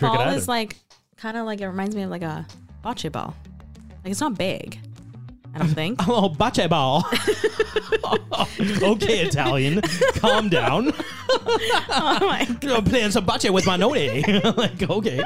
[0.00, 0.76] the ball is like
[1.16, 2.46] kind of like it reminds me of like a
[2.84, 3.34] bocce ball.
[4.04, 4.78] Like it's not big.
[5.54, 6.00] I don't think.
[6.08, 7.04] Oh, bocce ball.
[8.92, 9.80] okay, Italian,
[10.16, 10.92] calm down.
[11.30, 12.78] oh my god.
[12.78, 14.22] I'm playing some bocce with my noni.
[14.22, 15.22] like, okay.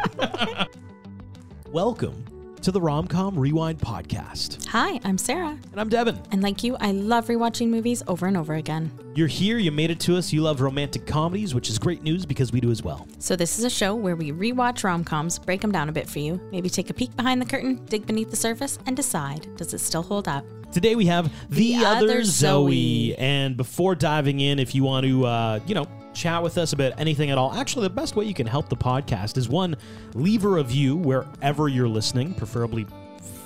[1.70, 2.24] Welcome
[2.62, 4.66] to the Romcom Rewind podcast.
[4.66, 5.56] Hi, I'm Sarah.
[5.70, 6.20] And I'm Devin.
[6.32, 8.90] And like you, I love rewatching movies over and over again.
[9.14, 10.32] You're here, you made it to us.
[10.32, 13.06] You love romantic comedies, which is great news because we do as well.
[13.18, 16.18] So this is a show where we rewatch rom-coms, break them down a bit for
[16.18, 19.72] you, maybe take a peek behind the curtain, dig beneath the surface, and decide does
[19.72, 20.44] it still hold up?
[20.72, 23.12] Today we have the, The other, Other Zoe.
[23.12, 23.16] Zoe.
[23.18, 25.86] And before diving in, if you want to, uh, you know,
[26.18, 28.76] chat with us about anything at all, actually, the best way you can help the
[28.76, 29.76] podcast is one,
[30.14, 32.86] leave a review wherever you're listening, preferably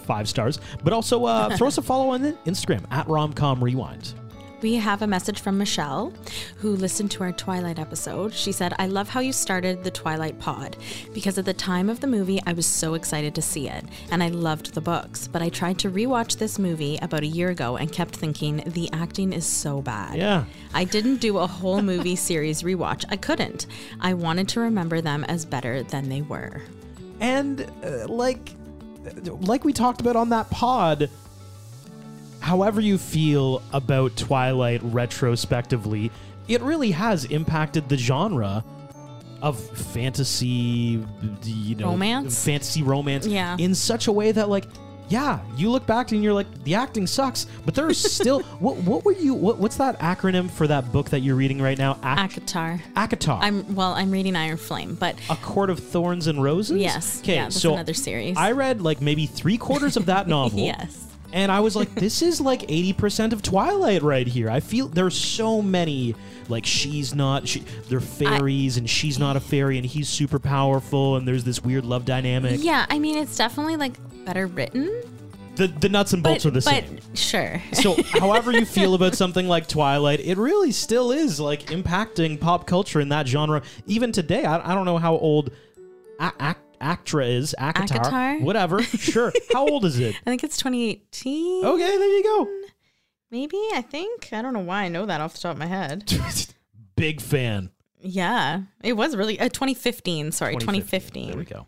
[0.07, 4.15] five stars, but also uh, throw us a follow on Instagram at Romcom Rewind.
[4.63, 6.13] We have a message from Michelle,
[6.59, 8.33] who listened to our Twilight episode.
[8.33, 10.77] She said, I love how you started the Twilight pod
[11.13, 14.23] because at the time of the movie, I was so excited to see it and
[14.23, 15.27] I loved the books.
[15.27, 18.89] But I tried to rewatch this movie about a year ago and kept thinking, the
[18.93, 20.17] acting is so bad.
[20.17, 20.45] Yeah.
[20.73, 23.05] I didn't do a whole movie series rewatch.
[23.09, 23.67] I couldn't.
[24.01, 26.63] I wanted to remember them as better than they were.
[27.19, 28.55] And uh, like
[29.27, 31.11] like we talked about on that pod,
[32.43, 36.11] however you feel about Twilight retrospectively,
[36.49, 38.65] it really has impacted the genre
[39.41, 41.03] of fantasy,
[41.45, 42.45] you know, Romance?
[42.45, 43.57] fantasy romance, Yeah.
[43.59, 44.67] in such a way that like.
[45.09, 48.77] Yeah, you look back and you're like, the acting sucks, but there's still what?
[48.79, 49.35] What were you?
[49.35, 51.99] What, what's that acronym for that book that you're reading right now?
[52.03, 52.81] Ac- Akatar.
[52.97, 53.39] ACOTAR.
[53.43, 56.79] I'm well, I'm reading Iron Flame, but a Court of Thorns and Roses.
[56.81, 57.21] Yes.
[57.21, 58.39] Okay, Yeah, so another series.
[58.39, 60.61] I read like maybe three quarters of that novel.
[60.61, 61.07] yes.
[61.33, 64.51] And I was like, this is like 80% of Twilight right here.
[64.51, 66.15] I feel there's so many,
[66.49, 71.17] like, she's not, she, they're fairies, and she's not a fairy, and he's super powerful,
[71.17, 72.63] and there's this weird love dynamic.
[72.63, 73.93] Yeah, I mean it's definitely like
[74.25, 75.03] better written.
[75.57, 77.15] The, the nuts and bolts but, are the but same.
[77.15, 77.63] sure.
[77.75, 82.67] So, however you feel about something like Twilight, it really still is like impacting pop
[82.67, 83.63] culture in that genre.
[83.87, 85.51] Even today, I, I don't know how old
[86.19, 88.41] a- Actra is, Akatar, Akatar?
[88.43, 88.83] whatever.
[88.99, 89.33] Sure.
[89.53, 90.15] How old is it?
[90.27, 91.65] I think it's 2018.
[91.65, 92.49] Okay, there you go.
[93.31, 94.31] Maybe, I think.
[94.33, 96.13] I don't know why I know that off the top of my head.
[96.97, 97.71] Big fan.
[98.01, 98.63] yeah.
[98.83, 101.27] It was really uh, 2015, sorry, 2015.
[101.27, 101.29] 2015.
[101.29, 101.67] There we go.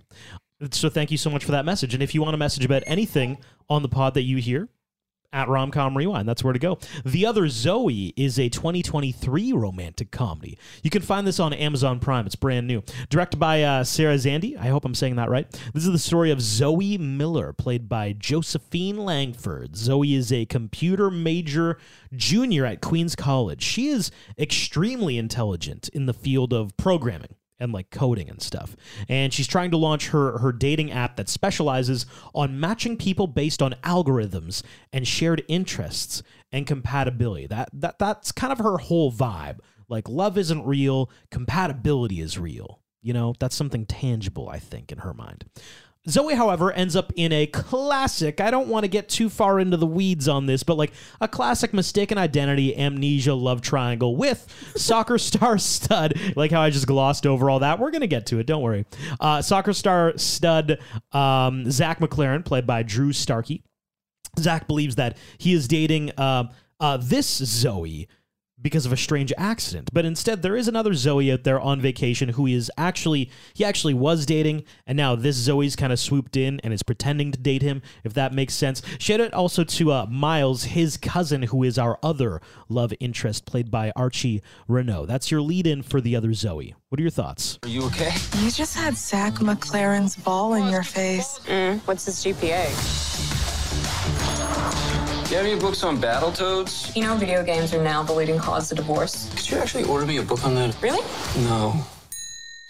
[0.73, 1.95] So thank you so much for that message.
[1.95, 3.39] And if you want to message about anything
[3.69, 4.69] on the pod that you hear,
[5.34, 6.78] at Romcom Rewind, that's where to go.
[7.05, 10.56] The Other Zoe is a 2023 romantic comedy.
[10.83, 12.25] You can find this on Amazon Prime.
[12.25, 12.83] It's brand new.
[13.11, 14.56] Directed by uh, Sarah Zandieh.
[14.56, 15.50] I hope I'm saying that right.
[15.75, 19.77] This is the story of Zoe Miller, played by Josephine Langford.
[19.77, 21.78] Zoe is a computer major
[22.15, 23.62] junior at Queens College.
[23.62, 28.76] She is extremely intelligent in the field of programming and like coding and stuff.
[29.09, 33.62] And she's trying to launch her her dating app that specializes on matching people based
[33.62, 36.22] on algorithms and shared interests
[36.53, 37.47] and compatibility.
[37.47, 39.59] That that that's kind of her whole vibe.
[39.88, 42.81] Like love isn't real, compatibility is real.
[43.03, 45.44] You know, that's something tangible I think in her mind.
[46.09, 48.38] Zoe, however, ends up in a classic.
[48.41, 51.26] I don't want to get too far into the weeds on this, but like a
[51.26, 56.15] classic mistaken identity, amnesia, love triangle with soccer star stud.
[56.37, 57.78] Like how I just glossed over all that.
[57.78, 58.47] We're going to get to it.
[58.47, 58.84] Don't worry.
[59.19, 60.78] Uh, soccer star stud
[61.12, 63.62] um, Zach McLaren, played by Drew Starkey.
[64.38, 66.50] Zach believes that he is dating uh,
[66.81, 68.09] uh, this Zoe
[68.65, 69.91] because of a strange accident.
[69.93, 73.95] But instead, there is another Zoe out there on vacation who is actually he actually
[73.95, 77.63] was dating, and now this Zoe's kind of swooped in and is pretending to date
[77.63, 77.83] him.
[78.03, 78.83] If that makes sense.
[78.99, 83.71] Shout out also to uh, Miles, his cousin, who is our other love interest, played
[83.71, 85.07] by Archie Renaux.
[85.07, 86.75] That's your lead-in for the other Zoe.
[86.89, 87.59] What are your thoughts?
[87.65, 88.15] Are you okay?
[88.39, 91.39] You just had Zach McLaren's ball in your face.
[91.85, 93.35] What's his GPA?
[95.34, 96.95] Do you have any books on Battletoads?
[96.95, 99.28] You know, video games are now the leading cause of divorce.
[99.34, 100.81] Could you actually order me a book on that?
[100.81, 101.05] Really?
[101.39, 101.75] No.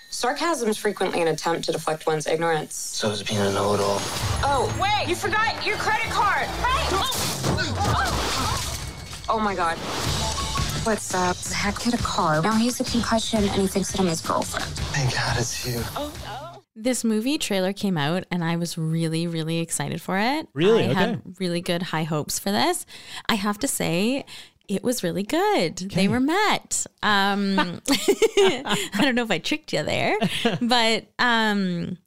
[0.08, 2.74] Sarcasm is frequently an attempt to deflect one's ignorance.
[2.74, 3.98] So is being a know-it-all.
[4.42, 5.10] Oh, wait!
[5.10, 6.46] You forgot your credit card!
[6.48, 7.10] Oh,
[7.44, 9.76] oh, oh, oh my god.
[10.86, 11.36] What's up?
[11.36, 12.40] Zach hit a car.
[12.40, 14.72] Now he's a concussion and he thinks that I'm his girlfriend.
[14.94, 15.80] Thank God it's you.
[16.76, 20.48] This movie trailer came out and I was really, really excited for it.
[20.54, 20.84] Really?
[20.86, 20.94] I Okay.
[20.94, 22.84] had really good high hopes for this.
[23.28, 24.24] I have to say,
[24.66, 25.76] it was really good.
[25.76, 26.86] They were met.
[27.02, 30.16] Um, I don't know if I tricked you there,
[30.62, 31.98] but um,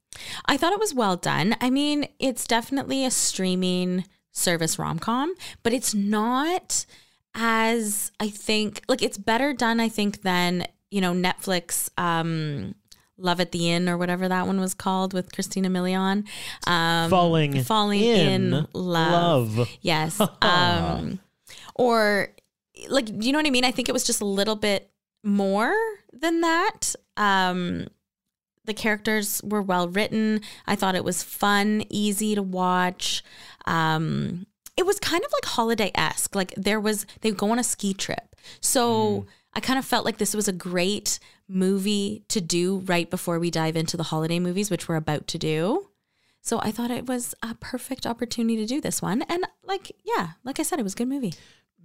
[0.47, 1.55] I thought it was well done.
[1.61, 5.33] I mean, it's definitely a streaming service rom com,
[5.63, 6.85] but it's not
[7.35, 9.79] as I think like it's better done.
[9.79, 11.89] I think than you know Netflix.
[11.97, 12.73] Um,
[13.17, 16.25] Love at the Inn or whatever that one was called with Christina Milian.
[16.67, 19.57] Um, Falling falling in in, love.
[19.57, 19.69] love.
[19.81, 20.21] Yes.
[20.41, 21.19] Um,
[21.75, 22.29] or
[22.89, 23.65] like, you know what I mean?
[23.65, 24.91] I think it was just a little bit
[25.23, 25.73] more
[26.13, 26.93] than that.
[27.15, 27.87] Um,
[28.65, 30.41] the characters were well written.
[30.67, 33.23] I thought it was fun, easy to watch.
[33.65, 36.35] Um, it was kind of like holiday esque.
[36.35, 38.35] Like there was, they go on a ski trip.
[38.61, 43.39] So I kind of felt like this was a great movie to do right before
[43.39, 45.89] we dive into the holiday movies, which we're about to do.
[46.41, 49.21] So I thought it was a perfect opportunity to do this one.
[49.23, 51.33] And like, yeah, like I said, it was a good movie.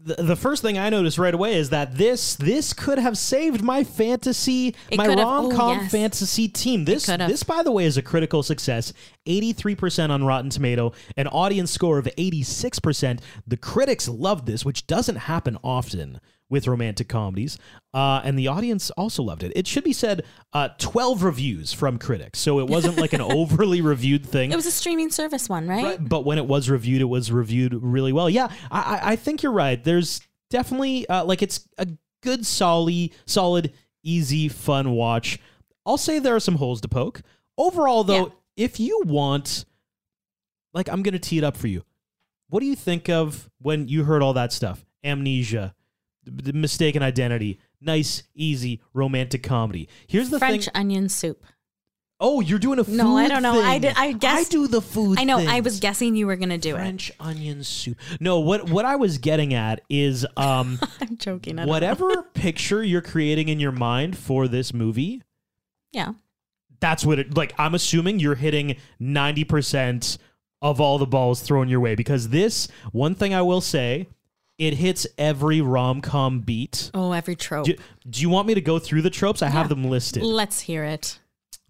[0.05, 3.63] the, the first thing I noticed right away is that this this could have saved
[3.63, 5.91] my fantasy, It my rom Oh, yes.
[5.91, 6.85] fantasy team.
[6.85, 8.93] This this by the way is a critical success,
[9.27, 13.21] eighty three percent on Rotten Tomato, an audience score of eighty six percent.
[13.47, 16.21] The critics loved this, which doesn't happen often
[16.53, 17.59] with romantic comedies,
[17.95, 19.51] uh, and the audience also loved it.
[19.57, 20.23] It should be said,
[20.53, 24.53] uh, twelve reviews from critics, so it wasn't like an overly reviewed thing.
[24.53, 25.83] It was a streaming service one, right?
[25.85, 28.29] Right, but when it was reviewed, it was reviewed really well.
[28.31, 29.83] Yeah, I, I- think you're right.
[29.83, 30.21] There's
[30.51, 31.89] definitely uh, like it's a
[32.23, 33.73] good, solid, solid,
[34.05, 35.39] easy, fun watch.
[35.87, 37.23] I'll say there are some holes to poke.
[37.59, 38.27] Overall, though,
[38.57, 38.65] Yeah.
[38.65, 39.65] if you want,
[40.75, 41.83] like, I'm gonna tee it up for you.
[42.49, 44.85] What do you think of when you heard all that stuff?
[45.05, 45.75] Amnesia,
[46.25, 49.89] the mistaken identity, nice, easy, romantic comedy.
[50.07, 50.73] Here's the French thing.
[50.75, 51.45] onion soup.
[52.25, 53.61] Oh, you're doing a food No, I don't know.
[53.61, 55.19] I did- I guess- I do the food.
[55.19, 55.39] I know.
[55.39, 56.79] I was guessing you were going to do it.
[56.79, 57.99] French onion soup.
[58.21, 60.79] No, what what I was getting at is um.
[61.01, 61.59] I'm joking.
[61.59, 65.21] I whatever picture you're creating in your mind for this movie,
[65.93, 66.13] Yeah.
[66.79, 70.19] that's what it like I'm assuming you're hitting 90%
[70.61, 74.09] of all the balls thrown your way because this one thing I will say,
[74.59, 76.91] it hits every rom-com beat.
[76.95, 77.67] Oh, every trope.
[77.67, 77.75] Do,
[78.09, 79.43] do you want me to go through the tropes?
[79.43, 80.23] I have them listed.
[80.23, 81.19] Let's hear it.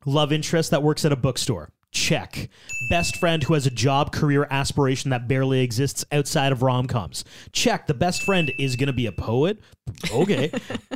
[0.05, 1.71] Love interest that works at a bookstore.
[1.93, 2.49] Check.
[2.89, 7.23] Best friend who has a job, career, aspiration that barely exists outside of rom coms.
[7.53, 7.87] Check.
[7.87, 9.59] The best friend is going to be a poet.
[10.11, 10.51] Okay.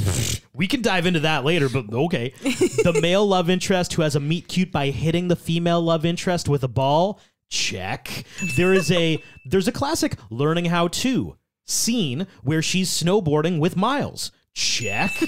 [0.54, 2.32] we can dive into that later, but okay.
[2.40, 6.48] The male love interest who has a meet cute by hitting the female love interest
[6.48, 7.20] with a ball.
[7.50, 8.24] Check.
[8.56, 11.36] There is a there's a classic learning how to
[11.66, 14.32] scene where she's snowboarding with Miles.
[14.54, 15.12] Check.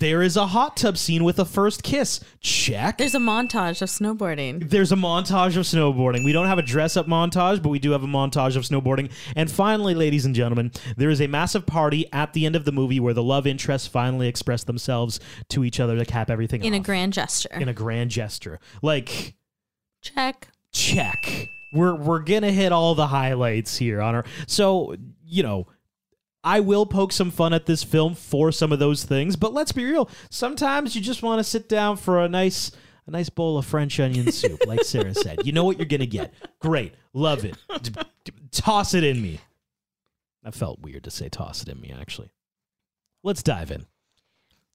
[0.00, 2.18] There is a hot tub scene with a first kiss.
[2.40, 2.98] Check.
[2.98, 4.68] There's a montage of snowboarding.
[4.68, 6.24] There's a montage of snowboarding.
[6.24, 9.12] We don't have a dress up montage, but we do have a montage of snowboarding.
[9.36, 12.72] And finally, ladies and gentlemen, there is a massive party at the end of the
[12.72, 16.74] movie where the love interests finally express themselves to each other to cap everything In
[16.74, 17.48] a grand gesture.
[17.54, 18.58] in a grand gesture.
[18.82, 19.36] Like
[20.02, 20.48] Check.
[20.72, 21.48] check.
[21.72, 24.94] We're we're gonna hit all the highlights here on our so
[25.24, 25.66] you know
[26.44, 29.72] I will poke some fun at this film for some of those things, but let's
[29.72, 30.10] be real.
[30.30, 32.70] Sometimes you just want to sit down for a nice
[33.06, 35.46] a nice bowl of French onion soup, like Sarah said.
[35.46, 36.32] You know what you're gonna get.
[36.58, 37.56] Great, love it.
[37.82, 37.90] D-
[38.24, 39.40] d- toss it in me.
[40.42, 41.94] That felt weird to say toss it in me.
[41.98, 42.30] Actually,
[43.22, 43.86] let's dive in.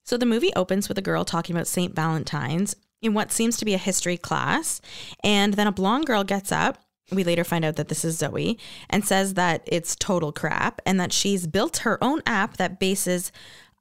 [0.03, 1.95] So the movie opens with a girl talking about St.
[1.95, 4.81] Valentine's in what seems to be a history class.
[5.23, 6.79] And then a blonde girl gets up.
[7.11, 8.57] We later find out that this is Zoe
[8.89, 13.31] and says that it's total crap and that she's built her own app that bases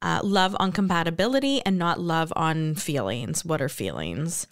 [0.00, 3.44] uh, love on compatibility and not love on feelings.
[3.44, 4.46] What are feelings?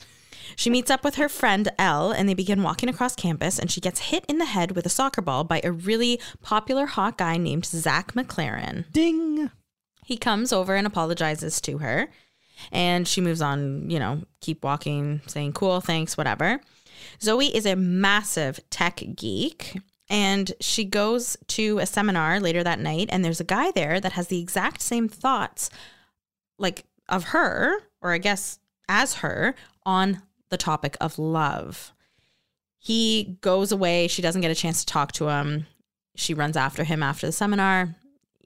[0.54, 3.80] She meets up with her friend Elle and they begin walking across campus and she
[3.80, 7.36] gets hit in the head with a soccer ball by a really popular hot guy
[7.36, 8.90] named Zach McLaren.
[8.92, 9.50] Ding.
[10.04, 12.08] He comes over and apologizes to her.
[12.72, 16.60] And she moves on, you know, keep walking, saying, cool, thanks, whatever.
[17.22, 19.76] Zoe is a massive tech geek.
[20.08, 24.12] And she goes to a seminar later that night, and there's a guy there that
[24.12, 25.68] has the exact same thoughts,
[26.58, 31.92] like of her, or I guess as her, on the topic of love.
[32.78, 34.06] He goes away.
[34.06, 35.66] She doesn't get a chance to talk to him.
[36.14, 37.96] She runs after him after the seminar.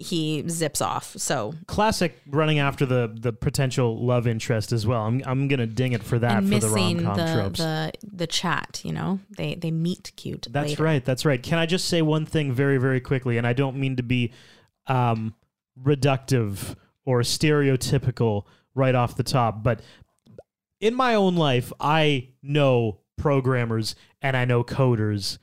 [0.01, 1.15] He zips off.
[1.19, 5.03] So Classic running after the the potential love interest as well.
[5.03, 7.59] I'm I'm gonna ding it for that and for the rom com tropes.
[7.59, 8.81] the the chat.
[8.83, 10.49] You know, they they meet cute.
[10.51, 10.83] That's later.
[10.83, 11.05] right.
[11.05, 11.43] That's right.
[11.43, 13.37] Can I just say one thing very, very quickly?
[13.37, 14.33] And I don't mean to be
[14.87, 15.35] um,
[15.81, 19.81] reductive or stereotypical right off the top, but
[20.81, 25.39] in my own life, I know programmers and I know coders.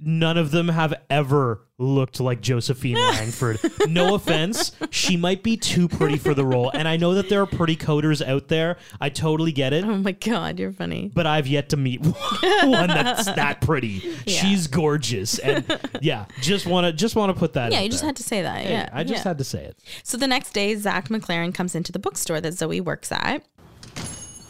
[0.00, 3.60] None of them have ever looked like Josephine Langford.
[3.88, 4.72] no offense.
[4.90, 6.70] She might be too pretty for the role.
[6.70, 8.76] And I know that there are pretty coders out there.
[9.00, 11.10] I totally get it Oh my god, you're funny.
[11.14, 12.00] but I've yet to meet
[12.64, 14.00] one that's that pretty.
[14.26, 15.64] She's gorgeous, and
[16.00, 17.70] yeah, just want to just want to put that.
[17.72, 18.08] Yeah, you just there.
[18.08, 18.62] had to say that.
[18.64, 19.28] Hey, yeah, I just yeah.
[19.30, 19.78] had to say it.
[20.02, 23.44] So the next day, Zach McLaren comes into the bookstore that Zoe works at.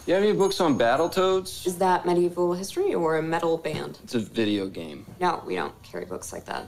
[0.08, 1.66] You have any books on Battletoads?
[1.66, 3.98] Is that medieval history or a metal band?
[4.04, 5.04] It's a video game.
[5.20, 6.66] No, we don't carry books like that.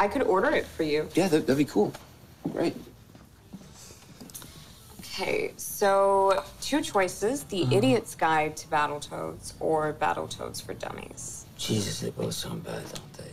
[0.00, 1.06] I could order it for you.
[1.14, 1.92] Yeah, that, that'd be cool.
[2.50, 2.74] Great.
[5.00, 7.76] Okay, so two choices The Uh-huh.
[7.76, 11.44] Idiot's Guide to Battletoads or Battletoads for Dummies.
[11.58, 13.30] Jesus, they both sound bad, don't they?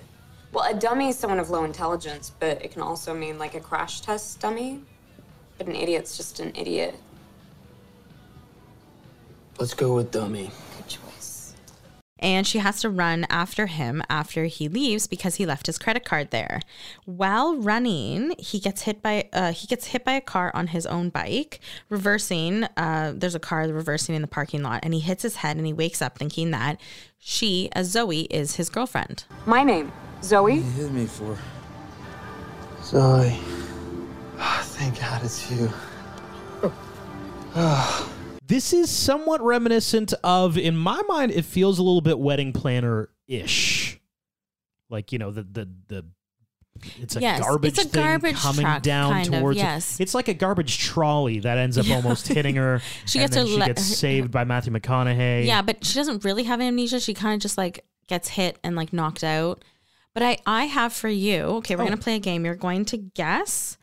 [0.51, 3.62] Well, a dummy is someone of low intelligence, but it can also mean like a
[3.62, 4.82] crash test dummy.
[5.58, 6.96] But an idiot's just an idiot.
[9.59, 10.51] Let's go with Dummy.
[10.77, 11.53] Good choice.
[12.19, 16.03] and she has to run after him after he leaves because he left his credit
[16.03, 16.59] card there.
[17.05, 20.85] While running, he gets hit by uh, he gets hit by a car on his
[20.85, 21.59] own bike,
[21.89, 22.65] reversing.
[22.75, 25.65] Uh, there's a car reversing in the parking lot, and he hits his head and
[25.65, 26.79] he wakes up thinking that
[27.19, 29.25] she, as Zoe, is his girlfriend.
[29.45, 30.55] My name, Zoe.
[30.55, 31.38] He hit me for?
[32.83, 33.39] Zoe.
[34.38, 35.71] Thank God it's you.
[38.47, 43.09] This is somewhat reminiscent of, in my mind, it feels a little bit wedding planner
[43.27, 43.99] ish.
[44.89, 46.05] Like you know the the the.
[47.01, 49.57] It's a Yes, garbage it's a thing garbage coming down kind of, towards.
[49.57, 49.97] yes.
[49.99, 52.81] It's like a garbage trolley that ends up almost hitting her.
[53.05, 55.45] She and gets her she le- gets saved by Matthew McConaughey.
[55.45, 56.99] Yeah, but she doesn't really have amnesia.
[56.99, 59.63] She kind of just like gets hit and like knocked out.
[60.13, 61.43] But I I have for you.
[61.43, 61.85] Okay, we're Oh.
[61.85, 62.43] gonna play a game.
[62.45, 63.77] You're going to guess.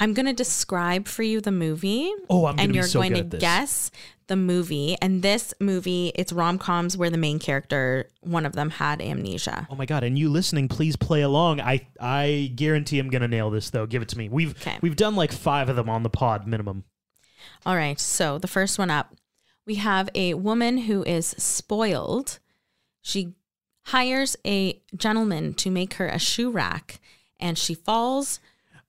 [0.00, 2.10] I'm gonna describe for you the movie.
[2.28, 3.90] Oh, I'm and you're so going to guess
[4.28, 4.96] the movie.
[5.02, 9.68] And this movie, it's rom coms where the main character, one of them, had amnesia.
[9.70, 10.02] Oh my god!
[10.02, 11.60] And you listening, please play along.
[11.60, 13.86] I I guarantee I'm gonna nail this though.
[13.86, 14.28] Give it to me.
[14.28, 14.78] We've Okay.
[14.80, 16.84] we've done like five of them on the pod minimum.
[17.66, 18.00] All right.
[18.00, 19.14] So the first one up,
[19.66, 22.38] we have a woman who is spoiled.
[23.02, 23.34] She
[23.86, 27.00] hires a gentleman to make her a shoe rack,
[27.38, 28.40] and she falls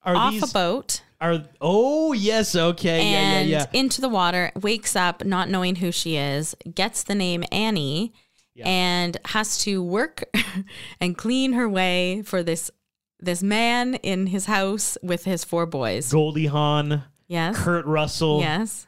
[0.03, 4.51] Are off these a boat are oh yes okay yeah yeah yeah into the water.
[4.59, 6.55] Wakes up not knowing who she is.
[6.73, 8.13] Gets the name Annie,
[8.63, 10.23] and has to work
[10.99, 12.71] and clean her way for this
[13.19, 16.11] this man in his house with his four boys.
[16.11, 17.57] Goldie Hawn, Yes.
[17.57, 18.39] Kurt Russell.
[18.39, 18.87] Yes.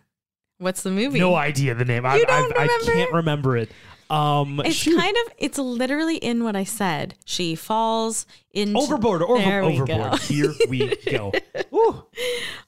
[0.57, 1.19] What's the movie?
[1.19, 2.05] No idea the name.
[2.05, 3.71] I, don't I, I can't remember it.
[4.13, 4.97] Um, It's shoot.
[4.99, 7.15] kind of it's literally in what I said.
[7.25, 9.23] She falls into overboard.
[9.23, 10.11] Over, There overboard.
[10.11, 10.17] go.
[10.17, 11.31] Here we go.
[11.71, 12.05] Woo.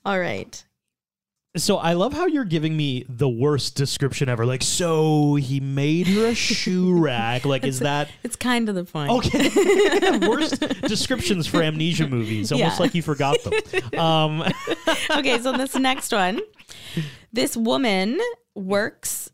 [0.06, 0.64] All right.
[1.58, 4.46] So I love how you're giving me the worst description ever.
[4.46, 7.46] Like, so he made her a shoe rack.
[7.46, 9.10] Like, is that It's kind of the point.
[9.10, 10.18] okay?
[10.28, 12.52] worst descriptions for amnesia movies.
[12.52, 12.82] Almost Yeah.
[12.84, 14.00] like you forgot them.
[14.00, 14.44] Um,
[15.12, 16.42] okay, so this next one.
[17.32, 18.20] This woman
[18.54, 19.30] works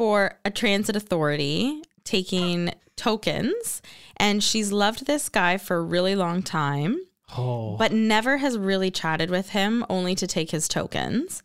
[0.00, 3.82] for a transit authority taking tokens
[4.16, 6.98] and she's loved this guy for a really long time.
[7.36, 11.42] oh, but never has really chatted with him, only to take his tokens.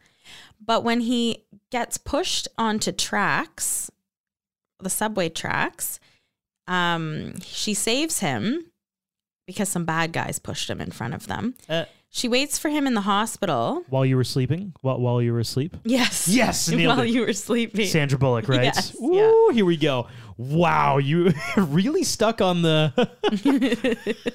[0.65, 3.91] But when he gets pushed onto tracks,
[4.79, 5.99] the subway tracks,
[6.65, 8.71] um, she saves him
[9.45, 11.55] because some bad guys pushed him in front of them.
[11.67, 11.83] Uh,
[12.15, 13.83] she waits for him in the hospital.
[13.89, 15.75] while you were sleeping, while while you were asleep.
[15.83, 16.29] Yes.
[16.29, 17.09] Yes, nailed While it.
[17.11, 17.87] you were sleeping.
[17.87, 18.63] Sandra Bullock, right?
[18.63, 20.07] Yes, Woo, here we go.
[20.37, 22.91] Wow, you really stuck on the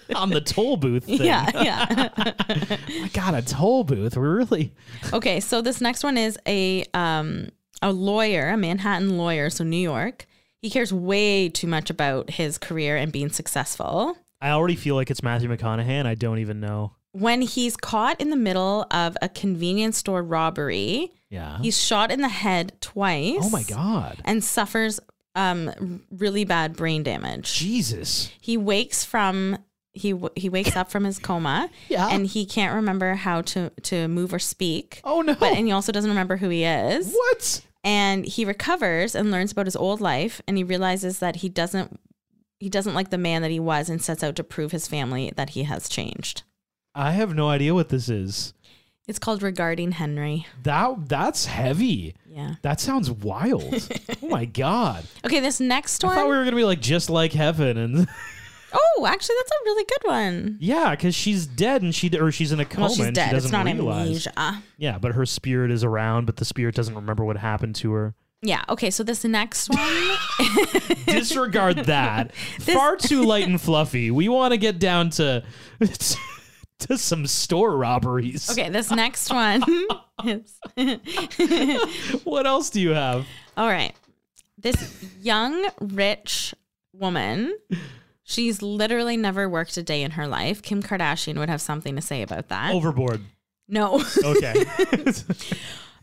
[0.15, 1.23] on the toll booth thing.
[1.23, 2.09] yeah, yeah.
[2.49, 4.17] I got a toll booth.
[4.17, 4.73] We're really
[5.13, 7.49] Okay, so this next one is a um
[7.83, 10.27] a lawyer, a Manhattan lawyer, so New York.
[10.61, 14.19] He cares way too much about his career and being successful.
[14.43, 16.93] I already feel like it's Matthew McConaughey, and I don't even know.
[17.13, 21.59] When he's caught in the middle of a convenience store robbery, Yeah.
[21.61, 23.41] he's shot in the head twice.
[23.43, 24.19] oh my god.
[24.25, 25.01] And suffers
[25.35, 27.55] um really bad brain damage.
[27.55, 28.31] Jesus.
[28.41, 29.59] He wakes from
[29.93, 32.09] he he wakes up from his coma Yeah.
[32.11, 35.01] and he can't remember how to to move or speak.
[35.05, 35.35] Oh no.
[35.35, 37.13] But and he also doesn't remember who he is.
[37.13, 37.65] what?
[37.83, 41.99] and he recovers and learns about his old life and he realizes that he doesn't
[42.59, 45.33] he doesn't like the man that he was and sets out to prove his family
[45.37, 46.43] that he has changed.
[46.95, 48.53] I have no idea what this is.
[49.09, 50.47] It's called Regarding Henry.
[50.63, 52.15] That that's heavy.
[52.27, 52.55] Yeah.
[52.63, 53.89] That sounds wild.
[54.23, 55.05] oh my god.
[55.25, 56.13] Okay, this next one.
[56.13, 58.07] I thought we were gonna be like just like heaven, and
[58.73, 60.57] oh, actually, that's a really good one.
[60.61, 63.21] yeah, because she's dead and she or she's in a coma Well, she's and she
[63.21, 63.33] dead.
[63.33, 64.27] doesn't It's not realize.
[64.29, 64.63] amnesia.
[64.79, 68.15] Yeah, but her spirit is around, but the spirit doesn't remember what happened to her.
[68.43, 68.63] Yeah.
[68.69, 70.17] Okay, so this next one.
[71.07, 72.35] Disregard that.
[72.61, 74.11] Far too light and fluffy.
[74.11, 75.43] We want to get down to
[76.89, 78.51] to some store robberies.
[78.51, 79.63] okay, this next one
[80.25, 80.59] is.
[82.25, 83.27] What else do you have?
[83.57, 83.95] All right.
[84.59, 86.55] This young, rich
[86.93, 87.57] woman,
[88.23, 90.61] she's literally never worked a day in her life.
[90.63, 92.75] Kim Kardashian would have something to say about that.
[92.75, 93.23] Overboard.
[93.69, 94.03] No.
[94.25, 94.65] Okay.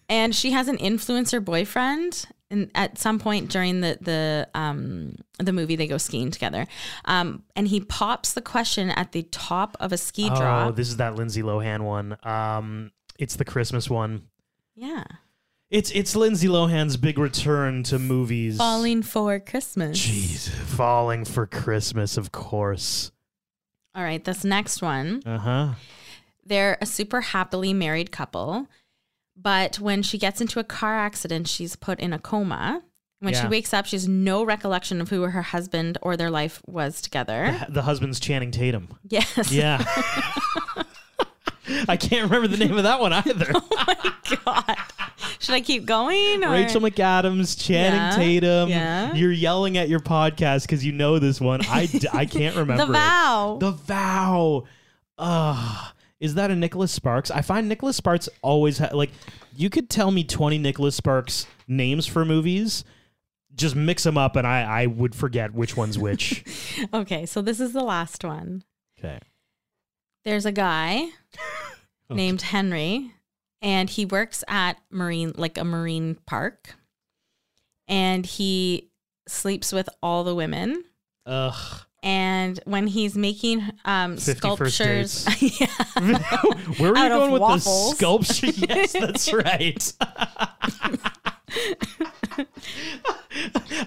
[0.10, 2.26] and she has an influencer boyfriend.
[2.50, 6.66] And at some point during the the um the movie, they go skiing together.
[7.06, 10.68] Um, and he pops the question at the top of a ski drop.
[10.68, 12.18] Oh, this is that Lindsay Lohan one.
[12.24, 14.24] Um, it's the Christmas one.
[14.76, 15.04] yeah,
[15.70, 18.58] It's it's Lindsay Lohan's big return to movies.
[18.58, 20.00] falling for Christmas.
[20.00, 23.12] Jeez, falling for Christmas, of course.
[23.94, 25.22] All right, this next one.
[25.26, 25.74] Uh huh.
[26.46, 28.68] They're a super happily married couple,
[29.42, 32.82] but when she gets into a car accident, she's put in a coma.
[33.20, 36.62] When she wakes up, she has no recollection of who her husband or their life
[36.68, 37.66] was together.
[37.68, 38.90] The husband's Channing Tatum.
[39.10, 39.52] Yes.
[39.52, 39.84] Yeah.
[41.90, 43.52] I can't remember the name of that one either.
[43.54, 44.14] Oh my
[44.46, 44.78] god.
[45.40, 46.44] Should I keep going?
[46.44, 46.52] Or?
[46.52, 48.70] Rachel McAdams, Channing Yeah, Tatum.
[48.70, 49.14] yeah.
[49.14, 51.62] You're yelling at your podcast because you know this one.
[51.66, 52.86] I, d- I can't remember.
[52.86, 52.94] the it.
[52.94, 53.58] vow.
[53.60, 54.64] The Vow.
[55.18, 55.88] Ugh.
[56.20, 57.30] Is that a Nicholas Sparks?
[57.30, 59.12] I find Nicholas Sparks always ha- like
[59.56, 62.84] you could tell me 20 Nicholas Sparks names for movies,
[63.56, 66.44] just mix them up and I I would forget which one's which.
[66.94, 68.64] okay, so this is the last one.
[69.00, 69.20] okay.
[70.26, 71.08] There's a guy
[72.10, 73.14] named Henry,
[73.62, 76.76] and he works at marine, like a marine park,
[77.88, 78.90] and he
[79.28, 80.84] sleeps with all the women.
[81.26, 81.86] Ugh.
[82.04, 85.28] And when he's making um, 50 sculptures,
[85.60, 85.68] yeah,
[86.78, 87.90] Where are you going with waffles.
[87.92, 88.48] the sculpture?
[88.70, 89.94] yes, that's right.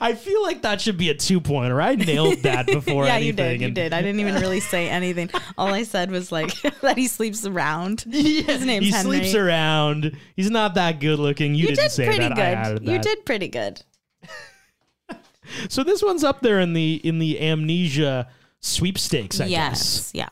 [0.02, 1.80] I feel like that should be a two pointer.
[1.80, 3.26] I nailed that before yeah, anything.
[3.26, 3.92] you did, you and- did.
[3.92, 5.30] I didn't even really say anything.
[5.58, 8.04] All I said was like that he sleeps around.
[8.06, 9.18] Yeah, His name's he Henry.
[9.18, 10.16] sleeps around.
[10.36, 11.54] He's not that good looking.
[11.54, 12.64] You, You didn't did say pretty that.
[12.74, 12.86] Good.
[12.86, 12.92] that.
[12.92, 13.82] You did pretty good.
[15.68, 18.28] So this one's up there in the in the amnesia
[18.60, 19.40] sweepstakes.
[19.40, 19.50] I guess.
[19.52, 20.28] yes, yeah.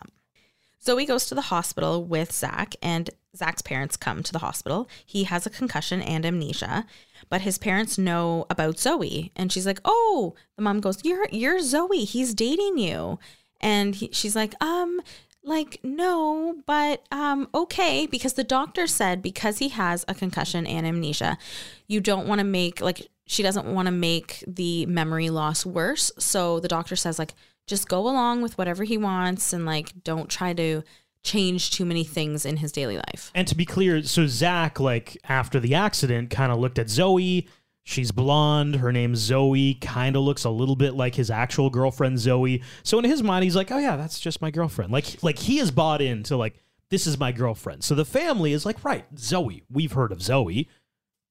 [0.82, 4.88] Zoe goes to the hospital with Zach, and Zach's parents come to the hospital.
[5.04, 6.86] He has a concussion and amnesia,
[7.28, 11.60] but his parents know about Zoe, and she's like, "Oh," the mom goes, "You're you're
[11.60, 12.04] Zoe.
[12.04, 13.18] He's dating you,"
[13.60, 15.00] and he, she's like, "Um."
[15.44, 20.84] Like no, but um okay because the doctor said because he has a concussion and
[20.84, 21.38] amnesia,
[21.86, 26.10] you don't want to make like she doesn't want to make the memory loss worse.
[26.18, 27.34] So the doctor says like
[27.66, 30.82] just go along with whatever he wants and like don't try to
[31.22, 33.30] change too many things in his daily life.
[33.34, 37.46] And to be clear, so Zach, like after the accident, kind of looked at Zoe.
[37.84, 38.76] She's blonde.
[38.76, 39.74] Her name's Zoe.
[39.74, 42.62] Kind of looks a little bit like his actual girlfriend Zoe.
[42.82, 45.58] So in his mind, he's like, "Oh yeah, that's just my girlfriend." Like, like he
[45.58, 46.54] is bought into like
[46.90, 47.84] this is my girlfriend.
[47.84, 49.64] So the family is like, "Right, Zoe.
[49.70, 50.68] We've heard of Zoe."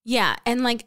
[0.03, 0.86] Yeah, and like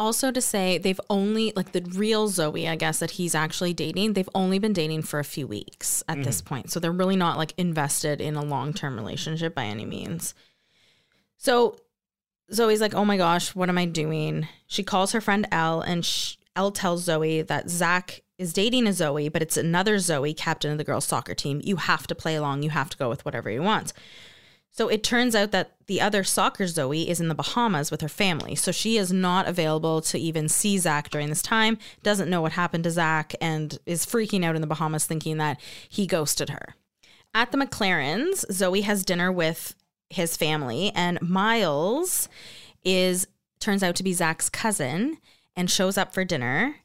[0.00, 4.14] also to say they've only like the real Zoe, I guess that he's actually dating,
[4.14, 6.54] they've only been dating for a few weeks at this mm-hmm.
[6.54, 6.70] point.
[6.70, 10.34] So they're really not like invested in a long-term relationship by any means.
[11.36, 11.76] So
[12.52, 16.04] Zoe's like, "Oh my gosh, what am I doing?" She calls her friend Elle and
[16.04, 20.72] sh- Elle tells Zoe that Zach is dating a Zoe, but it's another Zoe, captain
[20.72, 21.60] of the girls' soccer team.
[21.62, 22.62] You have to play along.
[22.62, 23.92] You have to go with whatever he wants.
[24.72, 28.08] So it turns out that the other soccer Zoe is in the Bahamas with her
[28.08, 28.54] family.
[28.54, 32.52] So she is not available to even see Zach during this time, doesn't know what
[32.52, 36.74] happened to Zach, and is freaking out in the Bahamas thinking that he ghosted her.
[37.34, 39.74] At the McLarens, Zoe has dinner with
[40.08, 42.28] his family, and Miles
[42.84, 43.26] is
[43.60, 45.18] turns out to be Zach's cousin
[45.54, 46.76] and shows up for dinner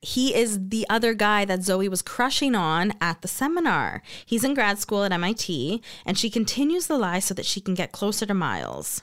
[0.00, 4.02] he is the other guy that Zoe was crushing on at the seminar.
[4.24, 7.74] He's in grad school at MIT, and she continues the lie so that she can
[7.74, 9.02] get closer to Miles.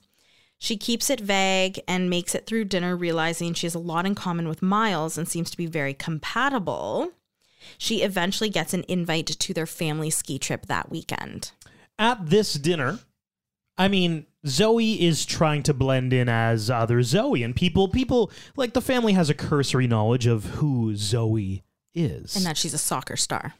[0.57, 4.15] She keeps it vague and makes it through dinner, realizing she has a lot in
[4.15, 7.11] common with Miles and seems to be very compatible.
[7.77, 11.51] She eventually gets an invite to their family ski trip that weekend.
[11.99, 12.99] At this dinner,
[13.77, 18.73] I mean, Zoe is trying to blend in as other Zoe, and people, people like
[18.73, 22.35] the family has a cursory knowledge of who Zoe is.
[22.35, 23.53] And that she's a soccer star.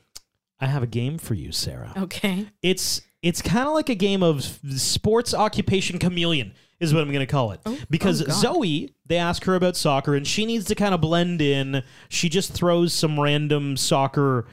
[0.60, 1.92] I have a game for you, Sarah.
[1.98, 2.48] Okay.
[2.62, 7.20] It's it's kind of like a game of sports occupation chameleon is what I'm going
[7.20, 7.60] to call it.
[7.66, 11.02] Oh, because oh Zoe, they ask her about soccer and she needs to kind of
[11.02, 11.84] blend in.
[12.10, 14.46] She just throws some random soccer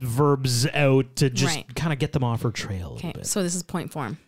[0.00, 1.74] verbs out to just Right.
[1.74, 3.12] kind of get them off her trail Okay.
[3.22, 4.18] So this is point form.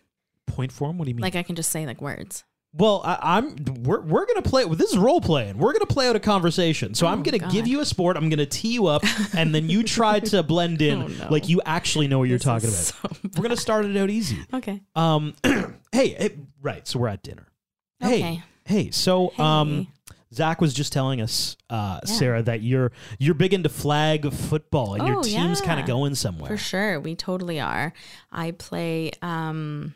[0.47, 0.97] Point form?
[0.97, 1.21] What do you mean?
[1.21, 2.43] Like I can just say like words.
[2.73, 4.65] well, I, I'm we're, we're gonna play.
[4.65, 5.57] This is role playing.
[5.57, 6.93] We're gonna play out a conversation.
[6.95, 7.51] So I'm Oh, gonna God.
[7.51, 8.17] give you a sport.
[8.17, 9.03] I'm gonna tee you up,
[9.37, 11.27] and then you try to blend in Oh, no.
[11.29, 12.79] like you actually know what you're This talking about.
[12.79, 14.37] so we're gonna start it out easy.
[14.53, 14.81] Okay.
[14.95, 16.87] Um, hey, hey, right.
[16.87, 17.47] So we're at dinner.
[17.99, 18.43] Hey, Okay.
[18.65, 18.91] hey.
[18.91, 19.87] So, um,
[20.33, 25.07] Zach was just telling us, uh, Sarah, that you're you're big into flag football and
[25.07, 26.49] your Oh, team's kind of going somewhere.
[26.51, 27.93] For sure, we totally are.
[28.31, 29.93] I play um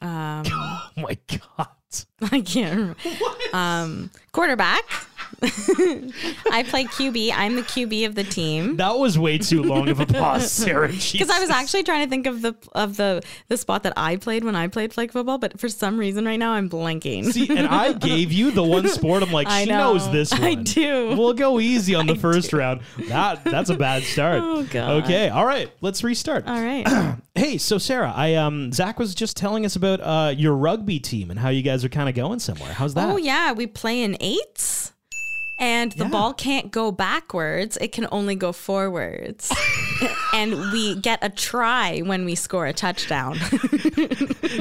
[0.00, 1.68] Um, Oh my god.
[2.32, 2.96] I can't remember.
[3.52, 4.84] Um, quarterback.
[5.42, 7.32] I play QB.
[7.34, 8.76] I'm the QB of the team.
[8.76, 10.88] That was way too long of a pause, Sarah.
[10.88, 14.16] Because I was actually trying to think of the of the the spot that I
[14.16, 17.32] played when I played flag football, but for some reason right now I'm blanking.
[17.32, 19.22] See, and I gave you the one sport.
[19.22, 19.92] I'm like, I she know.
[19.92, 20.42] knows this one.
[20.44, 21.08] I do.
[21.16, 22.58] We'll go easy on the I first do.
[22.58, 22.80] round.
[23.08, 24.40] That that's a bad start.
[24.42, 25.04] Oh, God.
[25.04, 25.70] Okay, all right.
[25.80, 26.46] Let's restart.
[26.46, 27.16] All right.
[27.36, 31.30] Hey, so Sarah, I um Zach was just telling us about uh your rugby team
[31.30, 32.72] and how you guys are kind of going somewhere.
[32.72, 33.10] How's that?
[33.10, 34.94] Oh yeah, we play in eights.
[35.58, 36.10] And the Yeah.
[36.10, 39.50] ball can't go backwards, it can only go forwards.
[40.34, 43.38] and we get a try when we score a touchdown.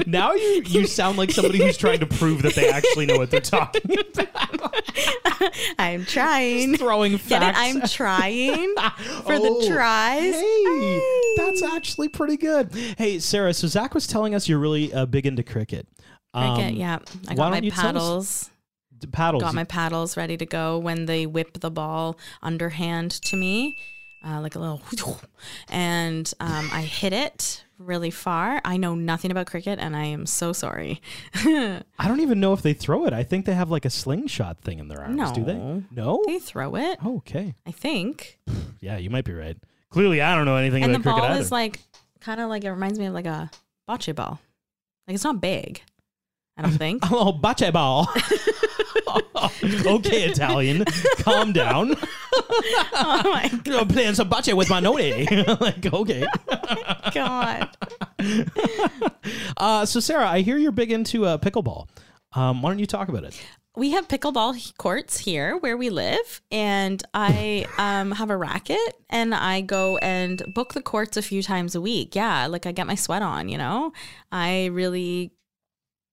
[0.08, 3.32] Now you you sound like somebody who's trying to prove that they actually know what
[3.32, 3.82] they're talking
[4.14, 4.92] about.
[5.80, 6.76] I'm trying.
[6.78, 7.30] Throwing Get it?
[7.30, 7.58] facts.
[7.60, 8.76] I'm trying
[9.24, 10.34] for Oh, the tries.
[10.36, 12.74] Hey, that's actually pretty good.
[12.98, 13.54] Hey, Sarah.
[13.54, 15.88] So Zach was telling us you're really uh, big into cricket.
[16.34, 17.00] Cricket, Um, yeah.
[17.26, 18.50] why I got my don't you tell us- paddles.
[19.12, 19.44] Paddles.
[19.44, 23.78] Got my paddles ready to go when they whip the ball underhand to me,
[24.26, 24.82] uh, like a little,
[25.70, 28.62] and um, I hit it really far.
[28.64, 31.02] I know nothing about cricket, and I am so sorry.
[31.36, 33.14] I don't even know if they throw it.
[33.14, 35.32] I think they have like a slingshot thing in their arms.
[35.34, 35.54] Do they?
[35.56, 35.84] No.
[35.92, 36.24] No.
[36.26, 37.54] they throw it, Oh, okay.
[37.66, 38.40] I think,
[38.80, 39.58] Yeah, you might be right.
[39.90, 41.80] Clearly, I don't know anything and about cricket And the ball is like
[42.22, 43.50] kind of like it reminds me of like a
[43.88, 44.40] bocce ball.
[45.08, 45.82] Like it's not big.
[46.58, 47.04] I don't think.
[47.12, 48.08] Oh, bocce ball.
[49.86, 50.86] okay, Italian,
[51.20, 51.96] calm down.
[52.34, 53.50] oh my
[53.80, 55.26] I'm playing some bocce with my noni.
[55.60, 56.26] like, okay.
[57.14, 57.70] god.
[59.58, 61.88] Uh, so, Sarah, I hear you're big into uh, pickleball.
[62.34, 63.40] Um, why don't you talk about it?
[63.76, 69.36] we have pickleball courts here where we live and i um, have a racket and
[69.36, 72.88] i go and book the courts a few times a week yeah like i get
[72.88, 73.92] my sweat on you know
[74.32, 75.32] i really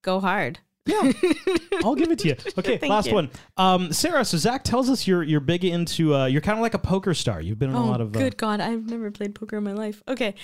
[0.02, 1.12] go hard Yeah,
[1.84, 2.34] I'll give it to you.
[2.58, 3.14] Okay, Thank last you.
[3.14, 3.30] one.
[3.56, 6.74] Um, Sarah, so Zach tells us you're you're big into uh, you're kind of like
[6.74, 7.40] a poker star.
[7.40, 9.64] You've been in a oh lot of uh, good god i've never played poker in
[9.64, 10.34] my life okay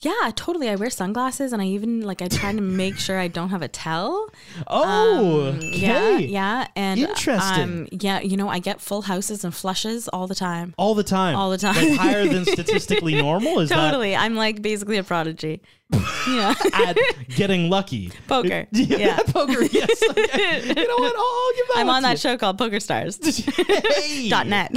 [0.00, 3.28] yeah totally i wear sunglasses and i even like i try to make sure i
[3.28, 4.28] don't have a tell
[4.66, 5.68] Oh, Um, okay.
[5.76, 7.62] yeah yeah and Interesting.
[7.62, 11.04] um, yeah you know i get full houses and flushes all the time All the
[11.04, 11.36] time.
[11.36, 11.74] All the time.
[11.76, 13.60] Like higher than statistically normal.
[13.60, 13.76] Is that?
[13.76, 15.62] totally i'm like basically a prodigy
[16.28, 16.96] yeah at
[17.28, 18.10] getting lucky?
[18.28, 18.66] Poker.
[18.72, 19.18] Yeah, Yeah.
[19.26, 19.62] poker.
[19.62, 20.02] Yes.
[20.64, 21.14] You know what?
[21.16, 21.76] I'll, give that.
[21.76, 23.18] I'm on that show called Poker Stars.
[24.28, 24.72] Dot net.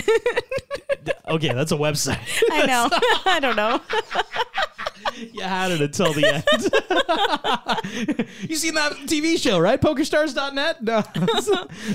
[1.27, 2.19] Okay, that's a website.
[2.51, 2.89] I know.
[3.25, 3.81] I don't know.
[5.33, 6.43] you had it until the end.
[8.49, 9.79] you seen that TV show, right?
[9.81, 10.83] PokerStars.net?
[10.83, 11.01] No,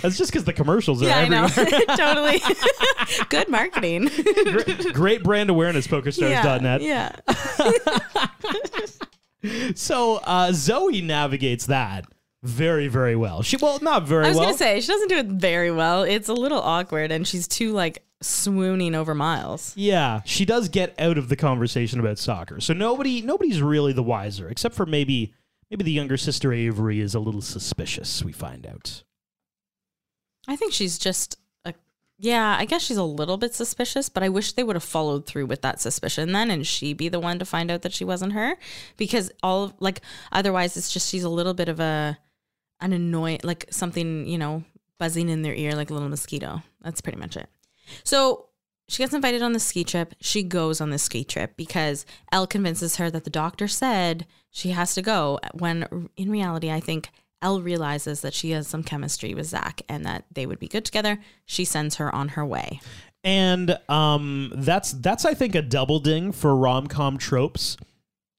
[0.01, 1.45] that's just because the commercials are Yeah, I know.
[1.45, 1.97] everywhere.
[1.97, 2.43] totally.
[3.29, 4.11] Good marketing.
[4.45, 6.83] Great, great brand awareness, PokerStars.net.
[6.83, 7.13] Yeah.
[9.75, 12.07] So uh, Zoe navigates that
[12.43, 13.43] very, very well.
[13.43, 14.27] She well, not very well.
[14.27, 14.47] I was well.
[14.47, 16.03] gonna say she doesn't do it very well.
[16.03, 19.73] It's a little awkward, and she's too like swooning over Miles.
[19.77, 22.61] Yeah, she does get out of the conversation about soccer.
[22.61, 25.35] So nobody nobody's really the wiser, except for maybe
[25.71, 29.05] maybe the younger sister Avery is a little suspicious, we find out.
[30.49, 31.39] I think she's just
[32.23, 32.57] yeah.
[32.57, 35.47] I guess she's a little bit suspicious, but I wish they would have followed through
[35.47, 38.33] with that suspicion then, and she be the one to find out that she wasn't
[38.33, 38.57] her,
[38.97, 42.17] because all like otherwise it's just she's a little bit of a
[42.81, 44.63] an annoying like something you know
[44.99, 46.63] buzzing in their ear like a little mosquito.
[46.81, 47.49] That's pretty much it.
[48.05, 48.47] So
[48.89, 50.15] she gets invited on the ski trip.
[50.21, 54.71] She goes on the ski trip because Elle convinces her that the doctor said she
[54.71, 55.41] has to go.
[55.55, 57.11] When in reality, I think
[57.43, 60.85] Elle realizes that she has some chemistry with Zach and that they would be good
[60.85, 61.19] together.
[61.45, 62.81] She sends her on her way.
[63.25, 67.77] And um that's that's I think a double ding for rom-com tropes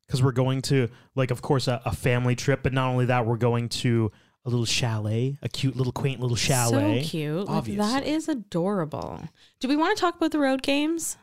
[0.06, 3.26] because we're going to like of course a, a family trip, but not only that,
[3.26, 4.12] we're going to
[4.46, 7.04] a little chalet, a cute little quaint little chalet.
[7.04, 7.46] So cute.
[7.48, 7.78] Obviously.
[7.78, 9.22] that is adorable.
[9.60, 11.18] Do we want to talk about the road games?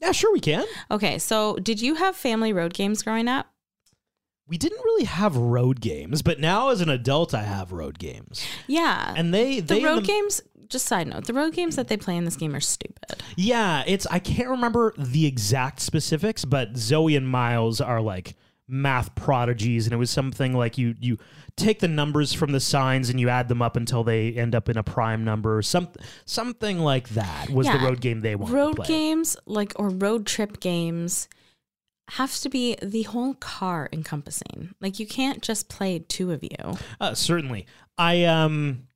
[0.00, 0.64] Yeah, sure we can.
[0.90, 3.51] Okay, so did you have family road games growing up?
[4.52, 8.46] We didn't really have road games, but now as an adult I have road games.
[8.66, 9.14] Yeah.
[9.16, 12.18] And they the road them- games, just side note, the road games that they play
[12.18, 13.22] in this game are stupid.
[13.34, 18.36] Yeah, it's I can't remember the exact specifics, but Zoe and Miles are like
[18.68, 21.16] math prodigies and it was something like you you
[21.56, 24.68] take the numbers from the signs and you add them up until they end up
[24.68, 25.88] in a prime number or some,
[26.26, 28.86] something like that was the road game they wanted road to play.
[28.86, 31.26] games like or road trip games
[32.10, 36.76] have to be the whole car encompassing like you can't just play two of you
[37.00, 37.66] Uh, certainly.
[37.96, 38.88] I um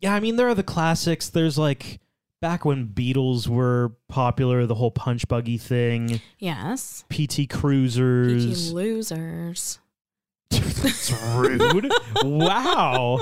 [0.00, 1.28] yeah, I mean there are the classics.
[1.28, 2.00] There's like
[2.40, 8.72] back when Beatles were popular, the whole punch buggy thing, yes PT PT Cruisers.
[8.72, 9.78] losers
[10.50, 11.90] That's rude.
[12.22, 13.20] wow.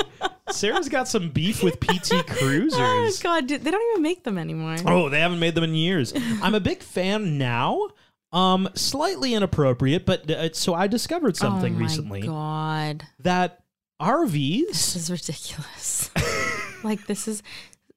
[0.51, 3.23] Sarah's got some beef with PT Oh Cruisers.
[3.23, 4.77] God, they don't even make them anymore.
[4.87, 6.13] Oh, they haven't made them in years.
[6.43, 7.89] I'm a big fan now.
[8.33, 12.29] Um, slightly inappropriate, but uh, so I discovered something recently.
[12.29, 13.63] oh my recently God, that
[14.01, 14.67] RVs.
[14.69, 16.11] this is ridiculous.
[16.85, 17.43] like this is.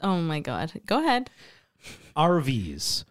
[0.02, 0.72] Oh my God.
[0.86, 1.30] Go ahead.
[2.18, 3.04] RVs,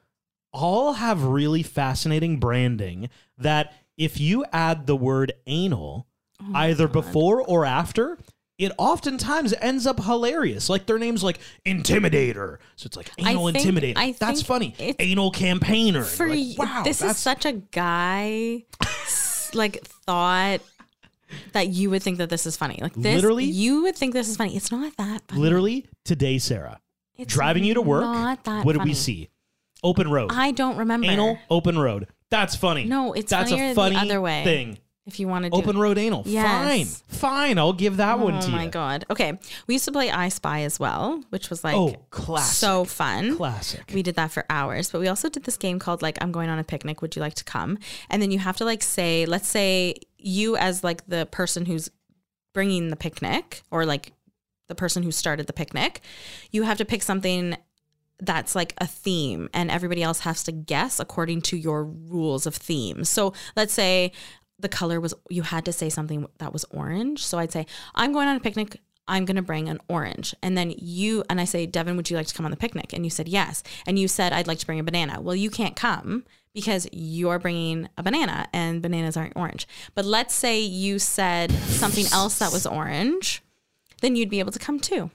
[0.52, 3.08] all have really fascinating branding.
[3.38, 6.06] That if you add the word anal
[6.40, 6.92] Oh either God.
[6.92, 8.18] before or after,
[8.58, 10.68] it oftentimes ends up hilarious.
[10.68, 13.94] Like their name's like Intimidator, so it's like I anal think- Intimidator.
[13.96, 14.74] I that's funny.
[14.98, 16.04] Anal Campaigner.
[16.04, 18.64] For like, wow, this is such a guy,
[19.54, 20.60] like thought
[21.52, 22.78] that you would think that this is funny.
[22.80, 23.44] Like this, Literally?
[23.44, 24.56] you would think this is funny.
[24.56, 25.40] It's not that funny.
[25.40, 26.78] literally today, Sarah.
[27.16, 28.02] It's driving you to work.
[28.02, 29.28] Not that what did we see?
[29.84, 30.30] Open road.
[30.32, 31.06] I don't remember.
[31.08, 32.06] anal open road.
[32.30, 32.84] That's funny.
[32.84, 34.44] No, it's that's a the funny other way.
[34.44, 34.78] thing.
[35.04, 36.22] If you want to do Open road anal.
[36.26, 37.00] Yes.
[37.08, 37.58] Fine, fine.
[37.58, 38.52] I'll give that one oh to you.
[38.54, 39.04] Oh my god.
[39.10, 39.36] Okay,
[39.66, 42.54] we used to play I Spy as well, which was like Oh, classic.
[42.56, 43.36] so fun.
[43.36, 43.82] Classic.
[43.92, 46.48] We did that for hours, but we also did this game called like I'm going
[46.48, 47.02] on a picnic.
[47.02, 47.78] Would you like to come?
[48.10, 51.90] And then you have to like say, let's say you as like the person who's
[52.54, 54.12] bringing the picnic or like
[54.68, 56.00] the person who started the picnic,
[56.52, 57.56] you have to pick something
[58.20, 62.54] that's like a theme and everybody else has to guess according to your rules of
[62.54, 63.02] theme.
[63.02, 64.12] So let's say
[64.62, 67.24] the color was you had to say something that was orange.
[67.24, 68.80] So I'd say, I'm going on a picnic.
[69.08, 70.34] I'm going to bring an orange.
[70.42, 72.92] And then you, and I say, Devin, would you like to come on the picnic?
[72.92, 73.62] And you said yes.
[73.86, 75.20] And you said, I'd like to bring a banana.
[75.20, 79.66] Well, you can't come because you're bringing a banana and bananas aren't orange.
[79.94, 83.42] But let's say you said something else that was orange,
[84.00, 85.10] then you'd be able to come too.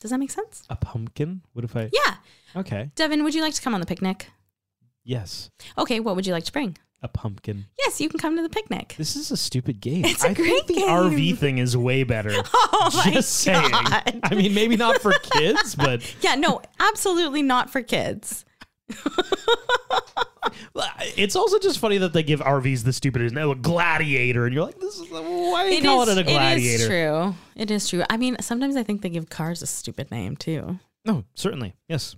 [0.00, 0.64] Does that make sense?
[0.68, 1.42] A pumpkin?
[1.52, 1.88] What if I?
[1.92, 2.16] Yeah.
[2.56, 2.90] Okay.
[2.96, 4.30] Devin, would you like to come on the picnic?
[5.04, 5.50] Yes.
[5.78, 6.76] Okay, what would you like to bring?
[7.04, 7.66] A pumpkin.
[7.80, 8.94] Yes, you can come to the picnic.
[8.96, 10.04] This is a stupid game.
[10.04, 10.88] It's a I great think the game.
[10.88, 12.32] RV thing is way better.
[12.84, 13.70] Oh my Just saying.
[13.70, 14.20] God.
[14.24, 18.44] I mean, maybe not for kids, but Yeah, no, absolutely not for kids.
[21.16, 24.64] it's also just funny that they give RVs the stupidest name, a gladiator, and you're
[24.64, 26.58] like, this is why you It calling is- it a gladiator?
[26.58, 27.34] It is true.
[27.56, 28.02] It is true.
[28.10, 30.78] I mean, sometimes I think they give cars a stupid name too.
[31.04, 31.74] No, certainly.
[31.88, 32.16] Yes.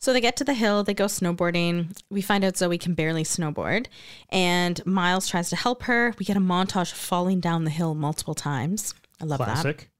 [0.00, 1.94] So they get to the hill, they go snowboarding.
[2.08, 3.86] We find out Zoe can barely snowboard,
[4.30, 6.14] and Miles tries to help her.
[6.18, 8.94] We get a montage of falling down the hill multiple times.
[9.20, 9.44] I love that.
[9.44, 9.90] Classic.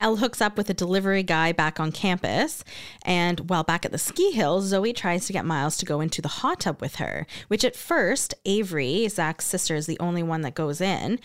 [0.00, 2.62] Elle hooks up with a delivery guy back on campus,
[3.06, 6.20] and while back at the ski hill, Zoe tries to get Miles to go into
[6.20, 10.42] the hot tub with her, which at first, Avery, Zach's sister, is the only one
[10.42, 11.20] that goes in.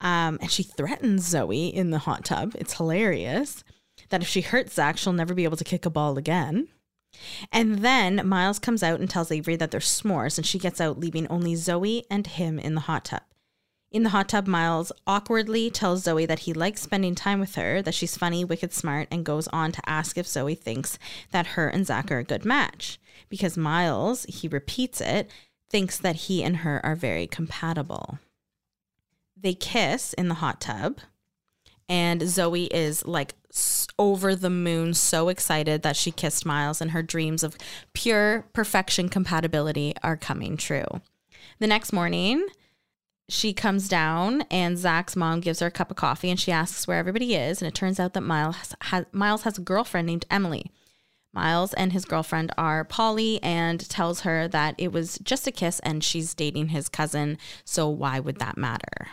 [0.00, 2.54] Um, and she threatens Zoe in the hot tub.
[2.56, 3.64] It's hilarious
[4.10, 6.68] that if she hurts Zach, she'll never be able to kick a ball again.
[7.50, 10.98] And then Miles comes out and tells Avery that they're s'mores, and she gets out,
[10.98, 13.22] leaving only Zoe and him in the hot tub.
[13.90, 17.82] In the hot tub, Miles awkwardly tells Zoe that he likes spending time with her,
[17.82, 20.98] that she's funny, wicked smart, and goes on to ask if Zoe thinks
[21.30, 22.98] that her and Zach are a good match.
[23.28, 25.30] Because Miles, he repeats it,
[25.68, 28.18] thinks that he and her are very compatible.
[29.36, 31.00] They kiss in the hot tub,
[31.86, 33.34] and Zoe is like
[33.98, 37.56] over the moon, so excited that she kissed Miles, and her dreams of
[37.92, 41.00] pure perfection compatibility are coming true.
[41.58, 42.46] The next morning,
[43.28, 46.86] she comes down and Zach's mom gives her a cup of coffee and she asks
[46.86, 47.62] where everybody is.
[47.62, 50.70] And it turns out that Miles has, Miles has a girlfriend named Emily.
[51.32, 55.80] Miles and his girlfriend are poly and tells her that it was just a kiss
[55.80, 57.38] and she's dating his cousin.
[57.64, 59.08] So why would that matter?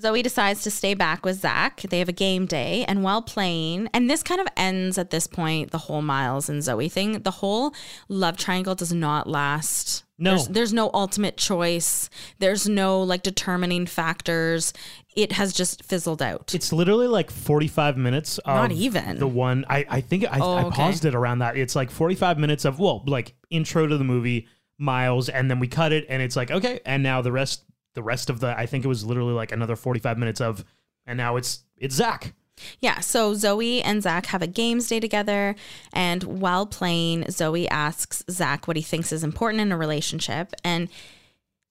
[0.00, 1.80] Zoe decides to stay back with Zach.
[1.82, 5.26] They have a game day, and while playing, and this kind of ends at this
[5.26, 7.20] point the whole Miles and Zoe thing.
[7.22, 7.74] The whole
[8.08, 10.04] love triangle does not last.
[10.18, 10.30] No.
[10.30, 12.10] There's, there's no ultimate choice.
[12.38, 14.72] There's no like determining factors.
[15.14, 16.54] It has just fizzled out.
[16.54, 19.18] It's literally like 45 minutes of Not even.
[19.18, 20.76] the one I, I think I, Oh, I okay.
[20.76, 21.56] paused it around that.
[21.56, 24.46] It's like 45 minutes of well, like intro to the movie,
[24.78, 27.64] Miles, and then we cut it and it's like, okay, and now the rest
[27.96, 30.64] the rest of the I think it was literally like another 45 minutes of
[31.06, 32.32] and now it's it's Zach.
[32.80, 35.56] Yeah, so Zoe and Zach have a games day together.
[35.92, 40.54] And while playing, Zoe asks Zach what he thinks is important in a relationship.
[40.64, 40.88] And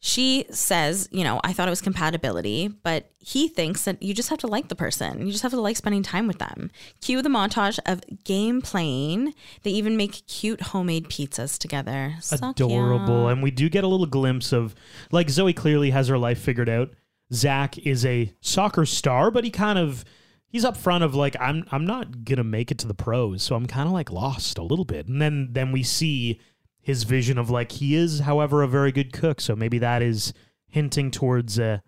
[0.06, 4.30] she says, you know, I thought it was compatibility, but he thinks that you just
[4.30, 5.26] have to like the person.
[5.26, 6.70] You just have to like spending time with them.
[7.02, 9.34] Cue the montage of game playing.
[9.64, 12.14] They even make cute homemade pizzas together.
[12.22, 13.24] So Adorable.
[13.24, 13.32] cute.
[13.32, 14.76] And we do get a little glimpse of
[15.12, 16.92] like Zoe clearly has her life figured out.
[17.34, 20.06] Zach is a soccer star, but he kind of
[20.48, 23.56] he's up front of like I'm I'm not gonna make it to the pros, so
[23.56, 25.08] I'm kind of like lost a little bit.
[25.08, 26.40] And then then we see
[26.86, 29.42] his vision of like he is, however, a very good cook.
[29.42, 30.34] So maybe that is
[30.68, 31.80] hinting towards uh,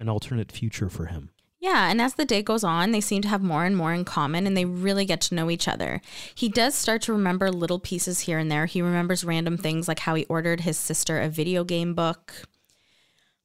[0.00, 1.28] an alternate future for him.
[1.60, 4.06] Yeah, and as the day goes on, they seem to have more and more in
[4.06, 6.00] common and they really get to know each other.
[6.34, 8.64] He does start to remember little pieces here and there.
[8.64, 12.32] He remembers random things like how he ordered his sister a video game book.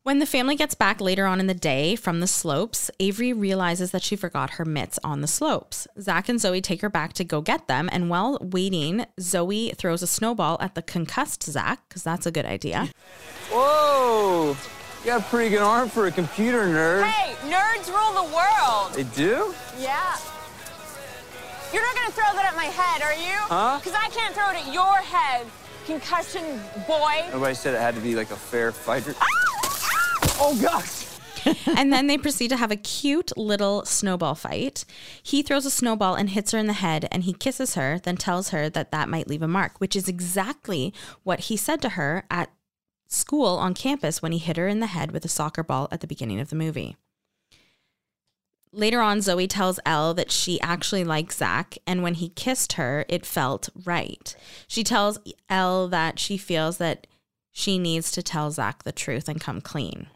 [0.03, 3.91] When the family gets back later on in the day from the slopes, Avery realizes
[3.91, 5.87] that she forgot her mitts on the slopes.
[5.97, 10.01] Zach and Zoe take her back to go get them, and while waiting, Zoe throws
[10.03, 12.89] a snowball at the concussed Zach, because that's a good idea.
[13.49, 14.57] Whoa!
[14.99, 17.05] You got a pretty good arm for a computer nerd.
[17.05, 18.93] Hey, nerds rule the world.
[18.95, 19.55] They do?
[19.79, 20.17] Yeah.
[21.71, 23.37] You're not gonna throw that at my head, are you?
[23.47, 23.79] Huh?
[23.81, 25.47] Because I can't throw it at your head,
[25.85, 27.25] concussion boy.
[27.31, 29.15] Nobody said it had to be like a fair fighter.
[29.21, 29.72] Ah!
[30.45, 31.07] Oh gosh!
[31.77, 34.83] and then they proceed to have a cute little snowball fight.
[35.21, 38.17] He throws a snowball and hits her in the head, and he kisses her, then
[38.17, 41.89] tells her that that might leave a mark, which is exactly what he said to
[41.89, 42.51] her at
[43.07, 46.01] school on campus when he hit her in the head with a soccer ball at
[46.01, 46.97] the beginning of the movie.
[48.73, 53.05] Later on, Zoe tells Elle that she actually likes Zach, and when he kissed her,
[53.07, 54.35] it felt right.
[54.67, 57.07] She tells Elle that she feels that
[57.51, 60.07] she needs to tell Zach the truth and come clean.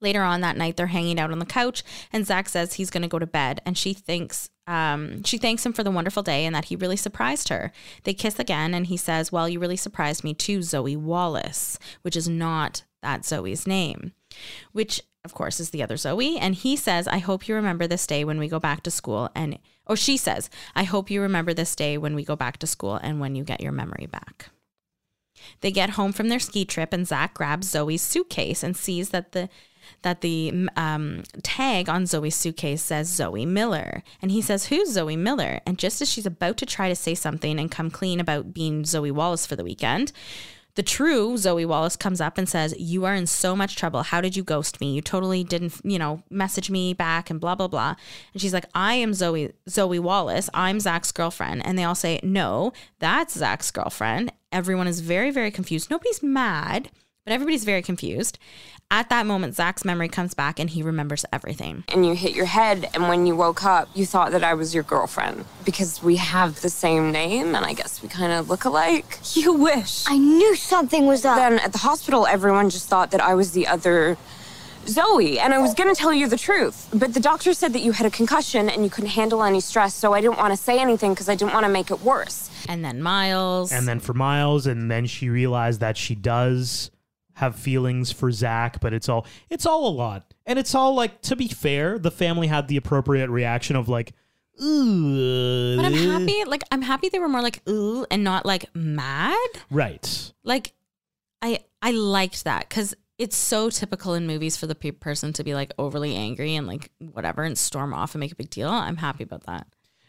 [0.00, 1.82] Later on that night, they're hanging out on the couch,
[2.12, 5.66] and Zach says he's going to go to bed, and she thinks um, she thanks
[5.66, 7.72] him for the wonderful day and that he really surprised her.
[8.04, 12.16] They kiss again, and he says, "Well, you really surprised me too, Zoe Wallace," which
[12.16, 14.12] is not that Zoe's name,
[14.72, 16.38] which of course is the other Zoe.
[16.38, 19.28] And he says, "I hope you remember this day when we go back to school."
[19.34, 22.66] And or she says, "I hope you remember this day when we go back to
[22.68, 24.50] school and when you get your memory back."
[25.62, 29.32] They get home from their ski trip, and Zach grabs Zoe's suitcase and sees that
[29.32, 29.48] the
[30.02, 34.02] that the um, tag on Zoe's suitcase says Zoe Miller.
[34.22, 35.60] And he says, Who's Zoe Miller?
[35.66, 38.84] And just as she's about to try to say something and come clean about being
[38.84, 40.12] Zoe Wallace for the weekend,
[40.76, 44.02] the true Zoe Wallace comes up and says, You are in so much trouble.
[44.02, 44.92] How did you ghost me?
[44.94, 47.96] You totally didn't, you know, message me back and blah, blah, blah.
[48.32, 50.48] And she's like, I am Zoe, Zoe Wallace.
[50.54, 51.66] I'm Zach's girlfriend.
[51.66, 54.32] And they all say, No, that's Zach's girlfriend.
[54.52, 55.90] Everyone is very, very confused.
[55.90, 56.90] Nobody's mad,
[57.24, 58.38] but everybody's very confused.
[58.90, 61.84] At that moment, Zach's memory comes back and he remembers everything.
[61.92, 64.74] And you hit your head, and when you woke up, you thought that I was
[64.74, 68.64] your girlfriend because we have the same name, and I guess we kind of look
[68.64, 69.18] alike.
[69.40, 70.04] You wish.
[70.08, 71.36] I knew something was up.
[71.36, 74.18] Then at the hospital, everyone just thought that I was the other
[74.86, 76.88] Zoe, and I was gonna tell you the truth.
[76.92, 79.94] But the doctor said that you had a concussion and you couldn't handle any stress,
[79.94, 82.50] so I didn't want to say anything because I didn't want to make it worse.
[82.68, 83.72] And then Miles.
[83.72, 86.90] And then for Miles, and then she realized that she does
[87.40, 90.32] have feelings for Zach, but it's all it's all a lot.
[90.46, 94.12] And it's all like to be fair, the family had the appropriate reaction of like,
[94.62, 95.76] ooh.
[95.76, 96.44] but I'm happy.
[96.44, 99.36] Like, I'm happy they were more like, ooh, and not like mad.
[99.70, 100.32] Right.
[100.44, 100.72] Like,
[101.42, 105.44] I I liked that because it's so typical in movies for the pe- person to
[105.44, 108.68] be like overly angry and like whatever and storm off and make a big deal.
[108.68, 109.66] I'm happy about that.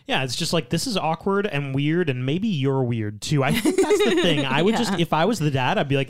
[0.08, 3.44] Yeah, it's just like this is awkward and weird, and maybe you're weird too.
[3.44, 4.46] I think that's the thing.
[4.46, 6.10] I would just, if I was the dad, I'd be like,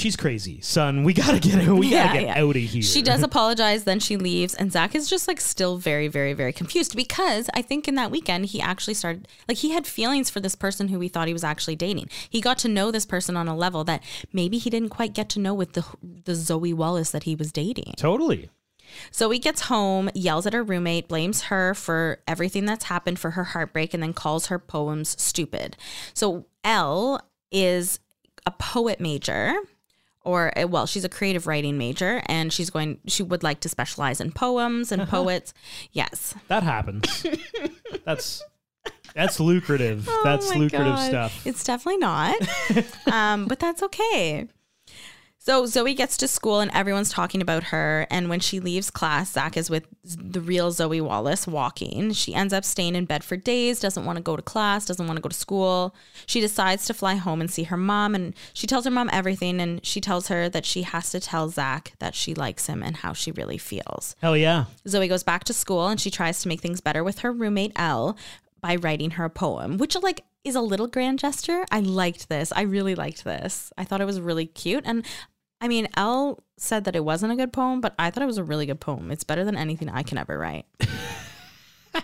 [0.00, 1.04] "She's crazy, son.
[1.04, 1.74] We gotta get her.
[1.74, 2.42] we Yeah, gotta get yeah.
[2.42, 5.76] out of here." She does apologize, then she leaves, and Zach is just like still
[5.76, 9.70] very, very, very confused because I think in that weekend he actually started like he
[9.70, 12.08] had feelings for this person who he thought he was actually dating.
[12.28, 15.28] He got to know this person on a level that maybe he didn't quite get
[15.30, 17.94] to know with the the Zoe Wallace that he was dating.
[17.96, 18.50] totally.
[19.14, 23.44] Zoe gets home, yells at her roommate, blames her for everything that's happened for her
[23.44, 25.76] heartbreak, and then calls her poems stupid.
[26.12, 27.20] So Elle
[27.52, 28.00] is
[28.46, 29.54] a poet major.
[30.22, 32.98] Or uh, well, she's a creative writing major, and she's going.
[33.06, 35.54] She would like to specialize in poems and poets.
[35.92, 37.26] Yes, That happens.
[38.04, 38.42] that's
[39.14, 40.06] that's lucrative.
[40.08, 41.08] Oh that's lucrative God.
[41.08, 41.46] stuff.
[41.46, 42.36] It's definitely not.
[43.12, 44.46] um, but that's okay.
[45.42, 48.06] So Zoe gets to school and everyone's talking about her.
[48.10, 52.12] And when she leaves class, Zach is with the real Zoe Wallace walking.
[52.12, 55.06] She ends up staying in bed for days, doesn't want to go to class, doesn't
[55.06, 55.94] want to go to school.
[56.26, 58.14] She decides to fly home and see her mom.
[58.14, 59.62] And she tells her mom everything.
[59.62, 62.98] And she tells her that she has to tell Zach that she likes him and
[62.98, 64.16] how she really feels.
[64.20, 64.66] Hell yeah.
[64.86, 67.72] Zoe goes back to school and she tries to make things better with her roommate
[67.76, 68.14] Elle
[68.60, 71.64] by writing her a poem, which like is a little grand gesture.
[71.70, 72.52] I liked this.
[72.52, 73.72] I really liked this.
[73.76, 74.84] I thought it was really cute.
[74.86, 75.04] And
[75.60, 78.38] I mean, Elle said that it wasn't a good poem, but I thought it was
[78.38, 79.10] a really good poem.
[79.10, 80.66] It's better than anything I can ever write.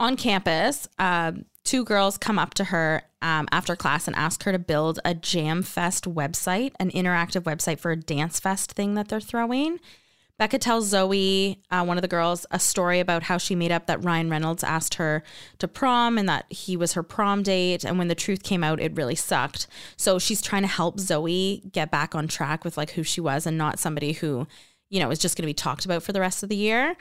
[0.00, 4.52] On campus, um, two girls come up to her um, after class and ask her
[4.52, 9.08] to build a Jam Fest website, an interactive website for a dance fest thing that
[9.08, 9.78] they're throwing.
[10.38, 13.86] Becca tells Zoe, uh, one of the girls, a story about how she made up
[13.86, 15.24] that Ryan Reynolds asked her
[15.58, 17.84] to prom and that he was her prom date.
[17.84, 19.66] And when the truth came out, it really sucked.
[19.96, 23.46] So she's trying to help Zoe get back on track with like who she was
[23.46, 24.46] and not somebody who,
[24.90, 26.96] you know, is just going to be talked about for the rest of the year.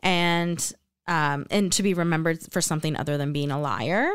[0.00, 0.72] And
[1.08, 4.10] um, and to be remembered for something other than being a liar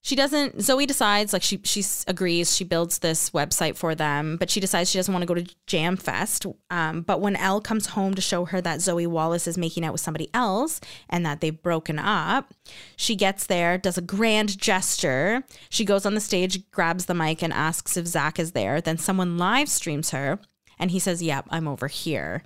[0.00, 4.48] she doesn't zoe decides like she she agrees she builds this website for them but
[4.48, 7.86] she decides she doesn't want to go to jam fest um, but when elle comes
[7.88, 10.80] home to show her that zoe wallace is making out with somebody else
[11.10, 12.54] and that they've broken up
[12.96, 15.44] she gets there does a grand gesture.
[15.68, 18.80] She goes on the stage grabs the mic and asks if zach is there.
[18.80, 20.38] Then someone live streams her
[20.78, 22.42] and he says yep i'm over here.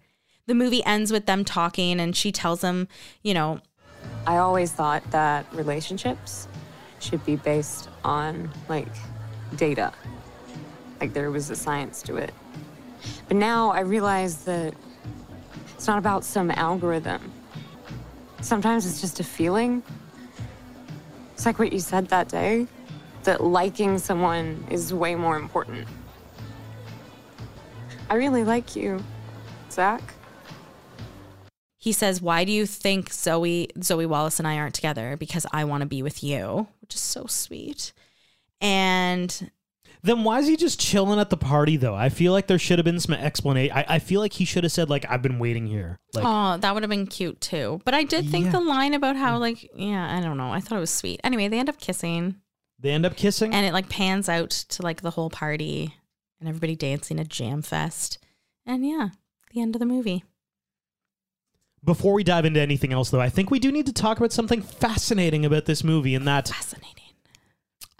[0.46, 2.88] The movie ends with them talking and she tells him
[3.22, 3.60] you know
[4.26, 6.48] I always thought that relationships
[7.02, 8.88] should be based on like
[9.56, 9.92] data.
[11.00, 12.32] Like there was a science to it.
[13.28, 14.74] But now I realize that
[15.74, 17.32] it's not about some algorithm.
[18.40, 19.82] Sometimes it's just a feeling.
[21.34, 22.66] It's like what you said that day
[23.24, 25.86] that liking someone is way more important.
[28.10, 29.02] I really like you,
[29.70, 30.02] Zach.
[31.78, 35.16] he says, "Why do you think Zoe Zoe Wallace and I aren't together?
[35.16, 37.92] Because I want to be with you," is so sweet.
[38.60, 39.50] And
[40.02, 41.94] Then why is he just chilling at the party though?
[41.94, 43.76] I feel like there should have been some explanation.
[43.76, 45.98] I, I feel like he should have said like I've been waiting here.
[46.14, 47.80] Like oh, that would have been cute too.
[47.84, 48.52] But I did think Yeah.
[48.52, 49.40] the line about how mm.
[49.40, 50.52] like yeah, I don't know.
[50.52, 51.20] I thought it was sweet.
[51.24, 52.36] Anyway, they end up kissing,
[52.78, 53.52] they end up kissing.
[53.52, 55.94] and it like pans out to like the whole party
[56.40, 58.18] and everybody dancing at Jam Fest.
[58.66, 59.08] And yeah,
[59.52, 60.24] the end of the movie.
[61.84, 64.32] Before we dive into anything else though, I think we do need to talk about
[64.32, 67.10] something fascinating about this movie and that Fascinating.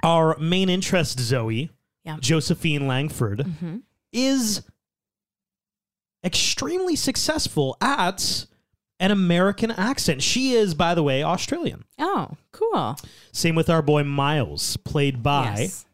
[0.02, 1.70] our main interest Zoe,
[2.04, 2.16] Yeah.
[2.20, 3.76] Josephine Langford, hmm
[4.12, 4.62] is
[6.24, 8.46] extremely successful at
[9.00, 10.22] an American accent.
[10.22, 11.84] She is, by the way, Australian.
[11.98, 12.96] Oh, cool.
[13.32, 15.86] Same with our boy Miles, played by Yes.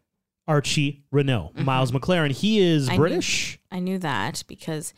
[0.46, 1.54] Archie Renaux.
[1.64, 2.32] Miles McLaren.
[2.32, 3.58] He is I knew- British.
[3.70, 4.92] I knew that because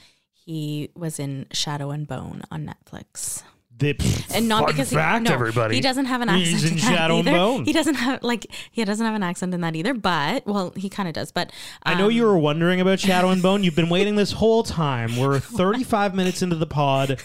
[0.45, 3.43] he was in Shadow and Bone on Netflix.
[3.78, 3.97] The,
[4.34, 5.74] And not because fact, he, no, everybody.
[5.76, 7.36] he doesn't have an He's accent in in that Shadow and either.
[7.38, 7.64] Bone.
[7.64, 9.95] He doesn't have like he doesn't have an accent in that either.
[9.95, 11.32] But well, he kind of does.
[11.32, 11.51] But
[11.84, 13.64] I know um, you were wondering about Shadow and Bone.
[13.64, 15.16] You've been waiting this whole time.
[15.16, 17.22] We're 35 minutes into the pod.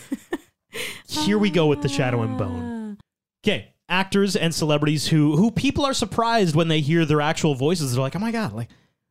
[1.08, 2.98] Here we go with the Shadow and Bone.
[3.44, 7.94] Okay, actors and celebrities who who people are surprised when they hear their actual voices.
[7.94, 8.70] They're like, "Oh my god, like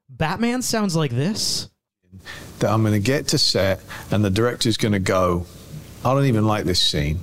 [0.09, 1.69] Batman sounds like this."
[2.61, 5.47] That I'm going to get to set and the director's going to go,
[6.05, 7.21] I don't even like this scene.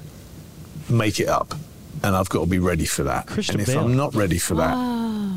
[0.89, 1.53] Make it up.
[2.03, 3.27] And I've got to be ready for that.
[3.27, 3.83] Christian and if Bale.
[3.83, 4.75] I'm not ready for that,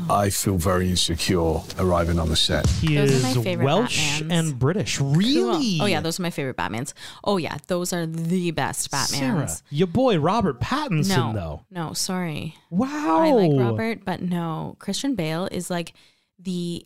[0.09, 2.67] I feel very insecure arriving on the set.
[2.67, 4.31] He Those are my is favorite Welsh Batmans.
[4.31, 4.97] and British.
[4.97, 5.13] Cool.
[5.13, 5.79] Really?
[5.81, 6.93] Oh yeah, those are my favorite Batmans.
[7.23, 9.07] Oh yeah, those are the best Batmans.
[9.17, 11.65] Sarah, your boy Robert Pattinson, no, though.
[11.71, 12.55] no, sorry.
[12.69, 13.19] Wow.
[13.21, 15.93] I like Robert, but no, Christian Bale is like
[16.39, 16.85] the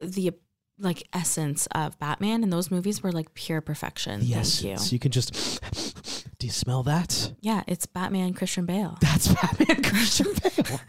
[0.00, 0.32] the
[0.78, 4.20] like essence of Batman, and those movies were like pure perfection.
[4.22, 4.60] Yes.
[4.60, 4.78] Thank you.
[4.78, 5.60] So you can just.
[6.38, 7.32] Do you smell that?
[7.40, 10.80] Yeah, it's Batman Christian Bale That's Batman Christian Bale.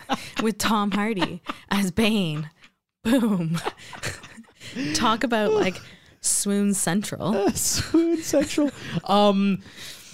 [0.44, 2.50] with Tom Hardy as Bane.
[3.04, 3.58] Boom.
[4.96, 5.80] Talk about like
[6.20, 7.50] swoon central.
[7.52, 8.72] Swoon Central.
[9.06, 9.62] Um,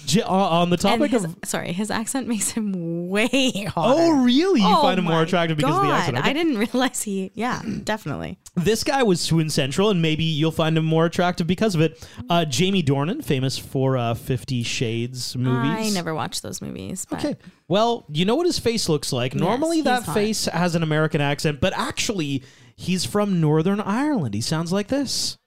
[0.06, 1.36] j- uh, on the topic his, of.
[1.44, 2.72] sorry, his accent makes him
[3.08, 3.28] way
[3.66, 4.02] hotter.
[4.02, 4.60] Oh, really?
[4.60, 6.18] You Oh find him more my attractive because of the accent?
[6.18, 6.30] Okay.
[6.30, 7.30] I didn't realize he.
[7.34, 8.38] Yeah, definitely.
[8.54, 12.06] This guy was Swoon Central, and maybe you'll find him more attractive because of it.
[12.28, 15.88] Uh, Jamie Dornan, famous for uh, Fifty Shades movies.
[15.88, 17.06] I never watched those movies.
[17.08, 17.36] But Okay.
[17.68, 19.34] Well, you know what his face looks like.
[19.34, 20.14] Normally, he's that hot.
[20.14, 22.42] face has an American accent, but actually,
[22.76, 24.34] he's from Northern Ireland.
[24.34, 25.38] He sounds like this.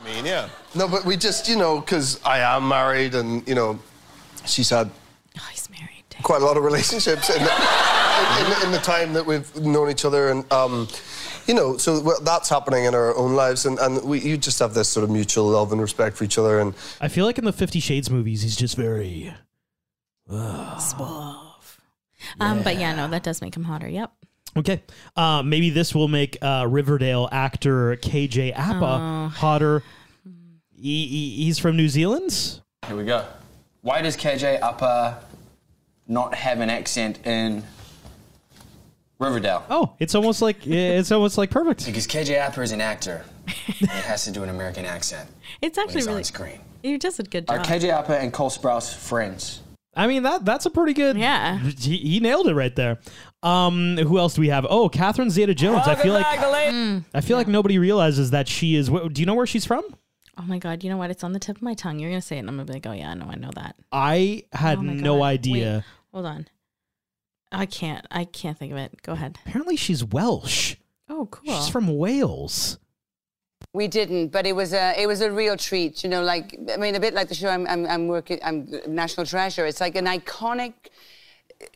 [0.00, 0.48] I mean, yeah.
[0.74, 3.78] No, but we just, you know, because I am married and, you know,
[4.46, 4.90] she's had
[5.36, 6.04] Oh, he's married.
[6.22, 9.90] quite a lot of relationships in the, in, in, in the time that we've known
[9.90, 10.28] each other.
[10.30, 10.86] And, um,
[11.46, 13.66] you know, so well, that's happening in our own lives.
[13.66, 16.38] And, and we, you just have this sort of mutual love and respect for each
[16.38, 16.60] other.
[16.60, 19.34] And I feel like in the Fifty Shades movies, he's just very.
[20.78, 21.80] Suave.
[22.40, 23.88] Um, but yeah, no, that does make him hotter.
[23.88, 24.12] Yep.
[24.56, 24.82] Okay.
[25.16, 29.82] Uh, maybe this will make uh, Riverdale actor KJ Apa hotter.
[30.76, 32.60] He, he- he's from New Zealand.
[32.86, 33.26] Here we go.
[33.84, 35.18] Why does KJ Apa
[36.08, 37.62] not have an accent in
[39.18, 39.62] Riverdale?
[39.68, 41.84] Oh, it's almost like it's almost like perfect.
[41.84, 43.26] Because KJ Apa is an actor.
[43.46, 45.28] and he has to do an American accent
[45.60, 46.18] It's when actually he's really.
[46.20, 46.60] on screen.
[46.82, 47.58] You just did a good job.
[47.58, 47.82] Are job.
[47.82, 49.60] KJ Apa and Cole Sprouse friends?
[49.94, 51.18] I mean that that's a pretty good.
[51.18, 51.58] Yeah.
[51.58, 53.00] He, he nailed it right there.
[53.42, 54.66] Um, who else do we have?
[54.70, 55.86] Oh, Catherine Zeta-Jones.
[55.86, 58.88] I feel like I feel like nobody realizes that she is.
[58.88, 59.84] Do you know where she's from?
[60.38, 60.82] Oh my god!
[60.82, 61.10] You know what?
[61.10, 61.98] It's on the tip of my tongue.
[61.98, 63.50] You're gonna say it, and I'm gonna be like, "Oh yeah, I know, I know
[63.54, 65.24] that." I had Oh my no God.
[65.24, 65.74] idea.
[65.76, 66.48] Wait, hold on.
[67.52, 68.04] I can't.
[68.10, 69.00] I can't think of it.
[69.02, 69.38] Go ahead.
[69.46, 70.74] Apparently, she's Welsh.
[71.08, 71.54] Oh, cool.
[71.54, 72.78] She's from Wales.
[73.72, 76.02] We didn't, but it was a it was a real treat.
[76.02, 78.38] You know, like I mean, a bit like the show I'm I'm, I'm working.
[78.42, 79.66] I'm National Treasure.
[79.66, 80.74] It's like an iconic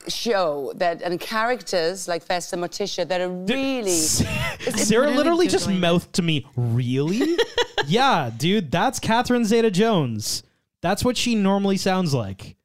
[0.08, 3.90] show that and characters like Vesta Morticia that are really.
[4.76, 7.36] Sarah literally just mouthed to me, "Really?
[7.86, 10.42] yeah, dude, that's Catherine Zeta-Jones.
[10.80, 12.56] That's what she normally sounds like."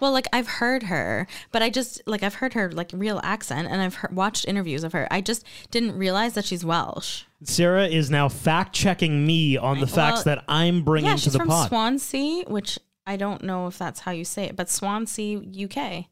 [0.00, 3.68] Well, like I've heard her, but I just like I've heard her like real accent,
[3.70, 5.06] and I've heard, watched interviews of her.
[5.10, 7.22] I just didn't realize that she's Welsh.
[7.44, 11.20] Sarah is now fact checking me on the facts Well, that I'm bringing yeah, to
[11.20, 11.50] she's from.
[11.68, 16.06] Swansea, which I don't know if that's how you say it, but Swansea, UK.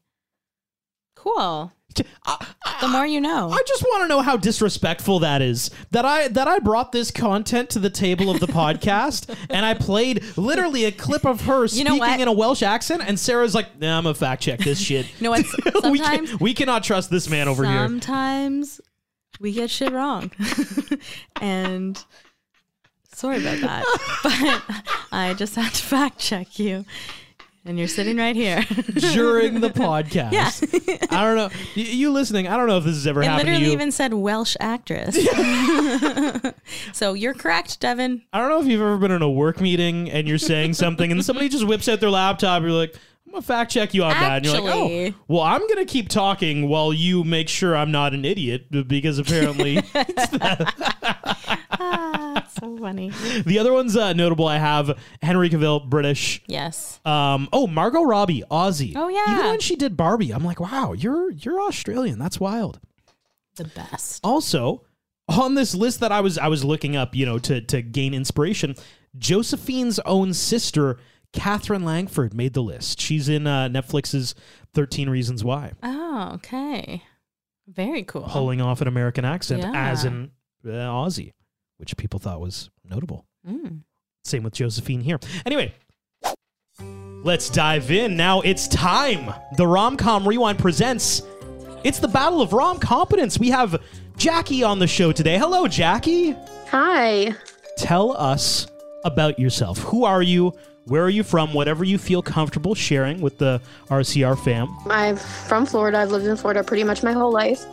[1.21, 1.71] Cool.
[1.93, 3.51] the more you know.
[3.51, 5.69] I just want to know how disrespectful that is.
[5.91, 9.75] That I that I brought this content to the table of the podcast and I
[9.75, 13.53] played literally a clip of her You speaking know in a Welsh accent and Sarah's
[13.53, 15.05] like, nah, I'm gonna fact check this shit.
[15.19, 15.45] You know what?
[15.91, 17.85] we, can, Sometimes we cannot trust this man over here.
[17.85, 18.81] Sometimes
[19.39, 20.31] we get shit wrong.
[21.41, 22.03] and
[23.13, 23.85] sorry about that.
[24.23, 26.83] But I just had to fact check you.
[27.63, 28.63] And you're sitting right here.
[29.13, 30.31] During the podcast.
[30.31, 30.97] Yeah.
[31.11, 31.49] I don't know.
[31.75, 33.73] Y- You listening, I don't know if this has ever It happened to literally you.
[33.73, 35.15] even said Welsh actress.
[36.93, 38.23] so you're correct, Devin.
[38.33, 41.11] I don't know if you've ever been in a work meeting and you're saying something
[41.11, 42.63] and somebody just whips out their laptop.
[42.63, 42.95] You're like,
[43.27, 44.37] I'm gonna fact check you on that.
[44.37, 48.13] And you're like, oh, well, I'm gonna keep talking while you make sure I'm not
[48.15, 49.77] an idiot because apparently
[52.61, 53.09] so funny.
[53.45, 54.47] the other one's uh, notable.
[54.47, 56.41] I have Henry Cavill, British.
[56.47, 56.99] Yes.
[57.03, 58.93] Um, oh, Margot Robbie, Aussie.
[58.95, 59.33] Oh, yeah.
[59.33, 62.19] Even when she did Barbie, I'm like, wow, you're you're Australian.
[62.19, 62.79] That's wild.
[63.57, 64.21] The best.
[64.23, 64.83] Also,
[65.27, 68.13] on this list that I was I was looking up, you know, to to gain
[68.13, 68.75] inspiration,
[69.17, 70.97] Josephine's own sister,
[71.33, 72.99] Katherine Langford, made the list.
[73.01, 74.35] She's in uh, Netflix's
[74.73, 77.03] Thirteen Reasons Why, Oh, okay.
[77.67, 78.23] Very cool.
[78.23, 80.09] pulling off an American accent as Yeah.
[80.11, 80.31] an
[80.65, 81.33] uh, Aussie,
[81.81, 83.25] which people thought was notable.
[83.45, 83.81] Mm.
[84.23, 85.19] Same with Josephine here.
[85.47, 85.73] Anyway,
[87.23, 88.15] let's dive in.
[88.15, 89.33] Now it's time.
[89.57, 91.23] The Rom Com Rewind presents.
[91.83, 93.39] It's the Battle of Rom Competence.
[93.39, 93.81] We have
[94.15, 95.39] Jackie on the show today.
[95.39, 96.35] Hello, Jackie.
[96.69, 97.33] Hi.
[97.77, 98.67] Tell us
[99.03, 99.79] about yourself.
[99.79, 100.53] Who are you?
[100.85, 101.51] Where are you from?
[101.51, 103.59] Whatever you feel comfortable sharing with the
[103.89, 104.69] RCR fam.
[104.87, 105.97] I'm from Florida.
[105.97, 107.65] I've lived in Florida pretty much my whole life.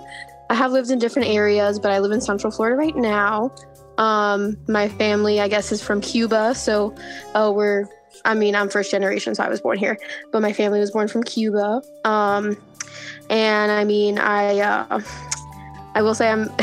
[0.49, 3.53] I have lived in different areas, but I live in Central Florida right now.
[3.99, 6.55] Um, my family, I guess, is from Cuba.
[6.55, 6.95] So
[7.35, 7.87] uh, we're,
[8.25, 9.99] I mean, I'm first generation, so I was born here,
[10.33, 11.83] but my family was born from Cuba.
[12.05, 12.57] Um,
[13.29, 15.01] and I mean, I, uh,
[15.95, 16.49] I will say I'm.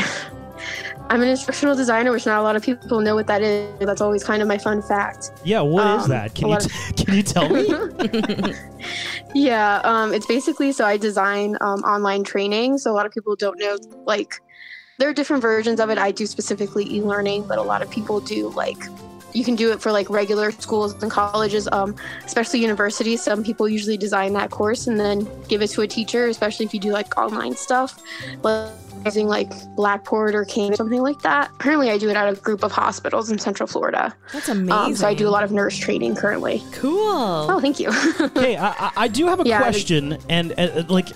[1.08, 3.78] I'm an instructional designer, which not a lot of people know what that is.
[3.78, 5.30] That's always kind of my fun fact.
[5.44, 6.34] Yeah, what is Um, that?
[6.34, 6.68] Can you t-
[7.04, 8.54] can you tell me?
[9.34, 12.78] Yeah, um, it's basically so I design um, online training.
[12.78, 14.40] So a lot of people don't know, like,
[14.98, 15.98] there are different versions of it.
[15.98, 18.82] I do specifically e learning, but a lot of people do, like,
[19.32, 21.94] you can do it for like regular schools and colleges, um,
[22.24, 23.22] especially universities.
[23.22, 26.72] Some people usually design that course and then give it to a teacher, especially if
[26.72, 28.02] you do like online stuff,
[28.42, 28.72] like
[29.06, 31.56] using like Blackboard or Cane or something like that.
[31.58, 34.14] Currently, I do it at a group of hospitals in Central Florida.
[34.32, 34.96] That's Um, amazing.
[34.96, 36.62] so I do a lot of nurse training currently.
[36.72, 37.00] Cool.
[37.50, 37.90] Oh, thank you.
[38.34, 41.06] hey, I, I- I do have a Yeah, the- question, and uh, like,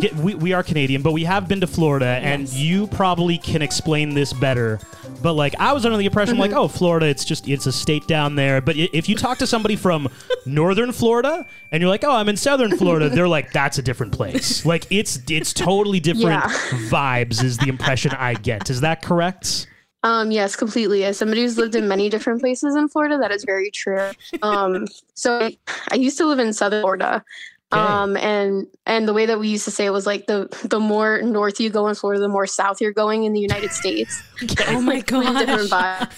[0.00, 3.60] get- we, we are Canadian, but we have been to Florida, and you probably can
[3.62, 4.78] explain this better.
[5.20, 8.06] But like, I was under the impression, like, oh, Florida, it's just it's a state
[8.08, 8.60] down there.
[8.60, 10.08] But if you talk to somebody from
[10.46, 14.12] northern Florida, and you're like, oh, I'm in southern Florida, they're like, that's a different
[14.12, 14.64] place.
[14.72, 16.88] Like, it's it's totally different Yeah.
[17.32, 17.44] Vibes.
[17.44, 18.70] Is the impression I get?
[18.70, 19.66] Is that correct?
[20.04, 21.04] Um, yes, completely.
[21.04, 24.10] As somebody who's lived in many different places in Florida, that is very true.
[24.42, 25.56] Um, so I,
[25.92, 27.24] I used to live in Southern Florida.
[27.72, 30.78] Um, and and the way that we used to say it was like the the
[30.80, 34.22] more north you go in Florida, the more south you're going in the United States.
[34.68, 35.38] Oh my God!
[35.38, 36.10] different vibe.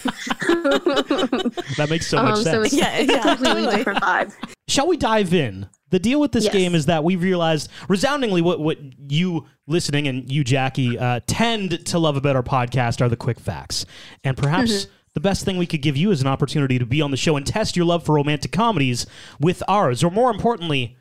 [1.77, 2.55] That makes so much Um, sense.
[2.55, 3.77] so it's Yeah, it's a yeah, completely totally.
[3.77, 4.33] different vibe.
[4.67, 5.67] Shall we dive in?
[5.91, 6.53] The deal with this Yes.
[6.53, 8.77] game is that we've realized resoundingly what, what
[9.09, 13.39] you listening and you, Jackie, uh, tend to love about our podcast are the quick
[13.39, 13.85] facts.
[14.23, 14.91] And perhaps Mm-hmm.
[15.13, 17.37] the best thing we could give you is an opportunity to be on the show
[17.37, 19.05] and test your love for romantic comedies
[19.39, 20.97] with ours, or more importantly,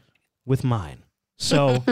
[0.47, 1.05] with mine.
[1.38, 1.82] So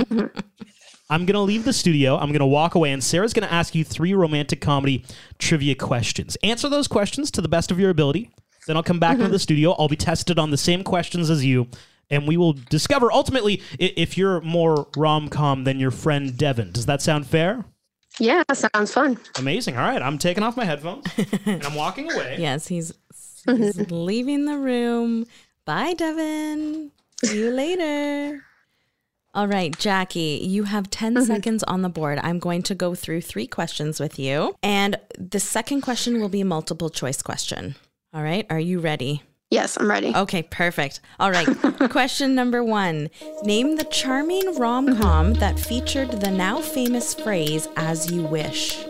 [1.10, 2.16] I'm going to leave the studio.
[2.16, 5.04] I'm going to walk away, and Sarah's going to ask you three romantic comedy
[5.38, 6.36] trivia questions.
[6.42, 8.30] Answer those questions to the best of your ability.
[8.66, 9.38] Then I'll come back into the mm-hmm.
[9.38, 9.72] studio.
[9.72, 11.68] I'll be tested on the same questions as you,
[12.10, 16.70] and we will discover ultimately if you're more rom com than your friend Devin.
[16.72, 17.64] Does that sound fair?
[18.20, 19.18] Yeah, sounds fun.
[19.38, 19.76] Amazing.
[19.76, 21.06] All right, I'm taking off my headphones
[21.46, 22.36] and I'm walking away.
[22.38, 22.92] Yes, he's
[23.46, 25.26] He's leaving the room.
[25.64, 26.92] Bye, Devin.
[27.24, 28.44] See you later.
[29.34, 31.24] All right, Jackie, you have 10 mm-hmm.
[31.24, 32.18] seconds on the board.
[32.22, 34.54] I'm going to go through three questions with you.
[34.62, 37.76] And the second question will be a multiple choice question.
[38.12, 39.22] All right, are you ready?
[39.52, 40.14] Yes, I'm ready.
[40.14, 41.00] Okay, perfect.
[41.20, 41.46] All right.
[41.90, 43.10] Question number one
[43.42, 48.82] Name the charming rom com that featured the now famous phrase, as you wish.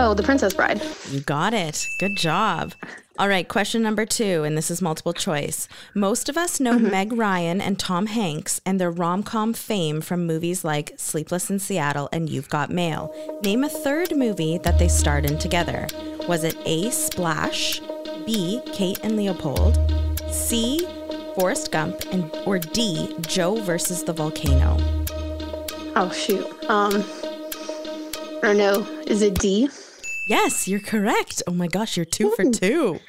[0.00, 0.80] Oh, The Princess Bride.
[1.10, 1.88] You got it.
[1.98, 2.72] Good job.
[3.18, 5.66] All right, question number two, and this is multiple choice.
[5.92, 10.24] Most of us know Meg Ryan and Tom Hanks and their rom com fame from
[10.24, 13.12] movies like Sleepless in Seattle and You've Got Mail.
[13.42, 15.88] Name a third movie that they starred in together.
[16.28, 16.90] Was it A.
[16.92, 17.80] Splash,
[18.24, 18.60] B.
[18.72, 19.80] Kate and Leopold,
[20.30, 20.86] C.
[21.34, 23.16] Forrest Gump, and or D.
[23.22, 24.76] Joe versus the volcano?
[25.96, 26.46] Oh shoot.
[26.70, 27.04] Um
[28.44, 29.68] or no, is it D?
[30.28, 31.42] Yes, you're correct.
[31.46, 33.00] Oh my gosh, you're two for two.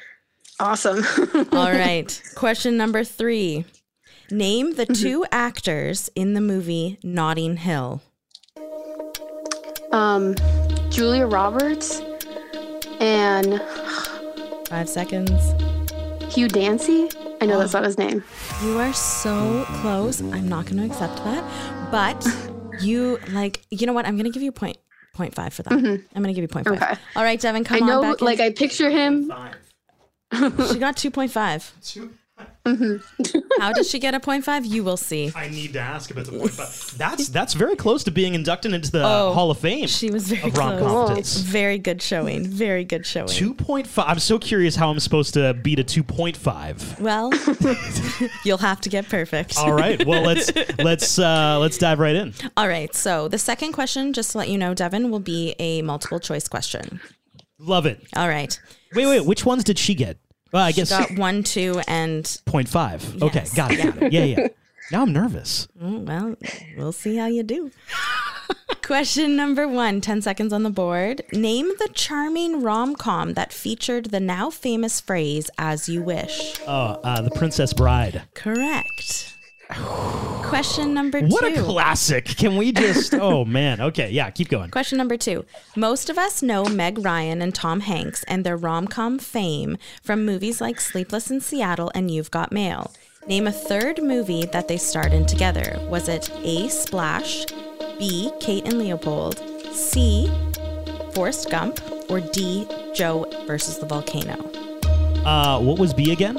[0.58, 1.04] Awesome.
[1.52, 2.22] All right.
[2.34, 3.66] Question number three.
[4.30, 8.00] Name the two actors in the movie Notting Hill.
[9.92, 10.34] Um
[10.88, 12.00] Julia Roberts
[13.00, 13.60] and
[14.70, 15.52] Five seconds.
[16.32, 17.10] Hugh Dancy.
[17.42, 18.24] I know that's not his name.
[18.62, 20.22] You are so close.
[20.22, 21.90] I'm not going to accept that.
[21.90, 22.24] But
[22.80, 24.06] you, like, you know what?
[24.06, 24.76] I'm going to give you a point
[25.34, 25.72] five for that.
[25.72, 26.06] Mm-hmm.
[26.16, 26.76] I'm going to give you point five.
[26.82, 26.94] Okay.
[27.16, 28.20] All right, Devin, come I know back.
[28.20, 29.32] like I picture him.
[30.32, 32.19] she got 2.5.
[33.58, 34.66] How does she get a point five?
[34.66, 35.32] You will see.
[35.34, 36.98] I need to ask about the point five.
[36.98, 39.86] That's that's very close to being inducted into the Oh, Hall of Fame.
[39.86, 41.38] She was very of close.
[41.38, 42.46] Very good showing.
[42.46, 43.28] Very good showing.
[43.28, 44.06] Two point five.
[44.08, 47.00] I'm so curious how I'm supposed to beat a two point five.
[47.00, 47.32] Well,
[48.44, 49.56] you'll have to get perfect.
[49.56, 50.04] All right.
[50.06, 52.34] Well, let's let's uh, let's dive right in.
[52.58, 52.94] All right.
[52.94, 56.46] So the second question, just to let you know, Devin, will be a multiple choice
[56.46, 57.00] question.
[57.58, 58.06] Love it.
[58.16, 58.58] All right.
[58.94, 59.24] Wait, wait.
[59.24, 60.18] Which ones did she get?
[60.52, 63.22] Well, I She guess got one, two, and point five.
[63.22, 63.54] Okay, Yes.
[63.54, 63.82] got it.
[63.82, 64.12] Got it.
[64.12, 64.48] Yeah, yeah.
[64.92, 65.68] Now I'm nervous.
[65.80, 66.34] Mm, well,
[66.76, 67.70] we'll see how you do.
[68.82, 71.22] Question number one 10 seconds on the board.
[71.32, 76.58] Name the charming rom com that featured the now famous phrase, as you wish.
[76.66, 78.22] Oh, uh, the Princess Bride.
[78.34, 79.36] Correct.
[80.50, 81.28] Question number two.
[81.28, 82.24] What a classic!
[82.26, 83.14] Can we just?
[83.20, 83.80] Oh man.
[83.80, 84.10] Okay.
[84.10, 84.30] Yeah.
[84.30, 84.70] Keep going.
[84.70, 85.44] Question number two.
[85.76, 90.24] Most of us know Meg Ryan and Tom Hanks and their rom com fame from
[90.24, 92.92] movies like Sleepless in Seattle and You've Got Mail.
[93.26, 95.78] Name a third movie that they starred in together.
[95.88, 96.68] Was it A.
[96.68, 97.44] Splash,
[97.98, 98.32] B.
[98.40, 99.38] Kate and Leopold,
[99.72, 100.30] C.
[101.14, 101.80] Forrest Gump,
[102.10, 102.66] or D.
[102.94, 104.34] Joe versus the volcano?
[105.24, 106.36] Uh, what was B again?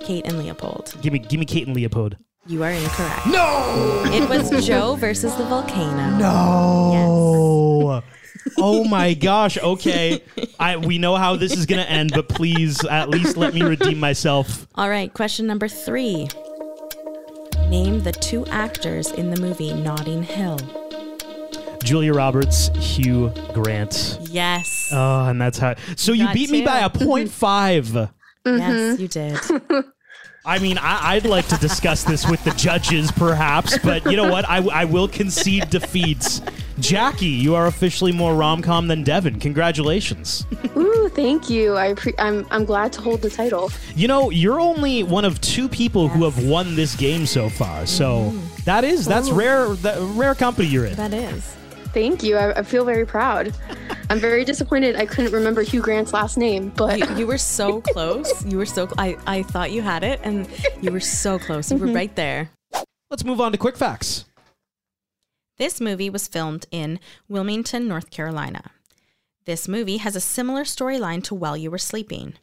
[0.00, 0.94] Kate and Leopold.
[1.02, 2.16] Give me, give me Kate and Leopold.
[2.44, 3.26] You are incorrect.
[3.26, 4.02] No!
[4.06, 6.18] It was Joe versus the volcano.
[6.18, 8.02] No.
[8.58, 9.56] Oh my gosh.
[9.58, 10.20] Okay.
[10.58, 14.00] I we know how this is gonna end, but please at least let me redeem
[14.00, 14.66] myself.
[14.74, 16.28] All right, question number three.
[17.68, 20.58] Name the two actors in the movie Notting Hill.
[21.84, 24.18] Julia Roberts, Hugh Grant.
[24.22, 24.90] Yes.
[24.92, 25.76] Oh, and that's how.
[25.96, 28.10] So you Got beat me by a point five.
[28.44, 29.38] Yes, you did.
[30.44, 34.28] I mean, I, I'd like to discuss this with the judges, perhaps, but you know
[34.28, 34.44] what?
[34.48, 36.42] I, I will concede defeats.
[36.80, 39.38] Jackie, you are officially more rom com than Devin.
[39.38, 40.44] Congratulations.
[40.76, 41.76] Ooh, thank you.
[41.76, 43.70] I pre- I'm I'm glad to hold the title.
[43.94, 47.86] You know, you're only one of two people who have won this game so far,
[47.86, 48.64] so mm.
[48.64, 49.34] that is that's Ooh.
[49.34, 49.68] rare.
[49.76, 50.96] That rare company you're in.
[50.96, 51.56] That is.
[51.92, 52.36] Thank you.
[52.36, 53.54] I, I feel very proud.
[54.10, 57.80] I'm very disappointed I couldn't remember Hugh Grant's last name, but You, you were so
[57.92, 58.44] close.
[58.44, 58.86] You were so.
[58.86, 60.48] Cl- I I thought you had it, and
[60.80, 61.70] you were so close.
[61.70, 61.94] You were Mhm.
[61.94, 62.50] right there.
[63.10, 64.24] Let's move on to quick facts.
[65.58, 68.70] This movie was filmed in Wilmington, North Carolina.
[69.44, 72.34] This movie has a similar storyline to While You Were Sleeping.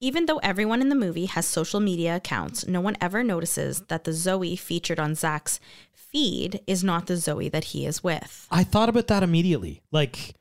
[0.00, 4.04] Even though everyone in the movie has social media accounts, no one ever notices that
[4.04, 5.58] the Zoe featured on Zach's
[5.92, 8.46] feed is not the Zoe that he is with.
[8.50, 9.82] I thought about that immediately.
[9.90, 10.36] Like,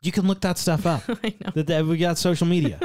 [0.00, 1.02] you can look that stuff up.
[1.08, 1.50] I know.
[1.54, 2.80] That, that we got social media.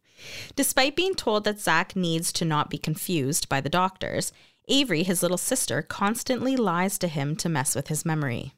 [0.56, 4.32] Despite being told that Zach needs to not be confused by the doctors,
[4.66, 8.52] Avery, his little sister, constantly lies to him to mess with his memory.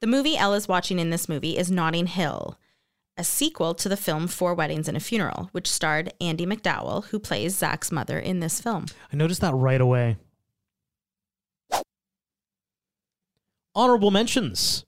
[0.00, 2.58] The movie Ella's watching in this movie is Notting Hill,
[3.16, 7.18] a sequel to the film Four Weddings and a Funeral, which starred Andie MacDowell, who
[7.18, 8.86] plays Zach's mother in this film.
[9.12, 10.16] I noticed that right away.
[13.74, 14.84] Honorable mentions.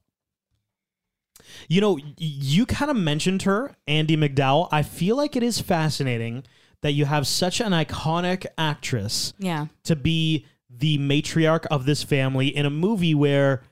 [1.68, 4.68] You know, you kind of mentioned her, Andie MacDowell.
[4.70, 6.44] I feel like it is fascinating
[6.82, 9.66] that you have such an iconic actress Yeah.
[9.84, 13.62] to be the matriarch of this family in a movie where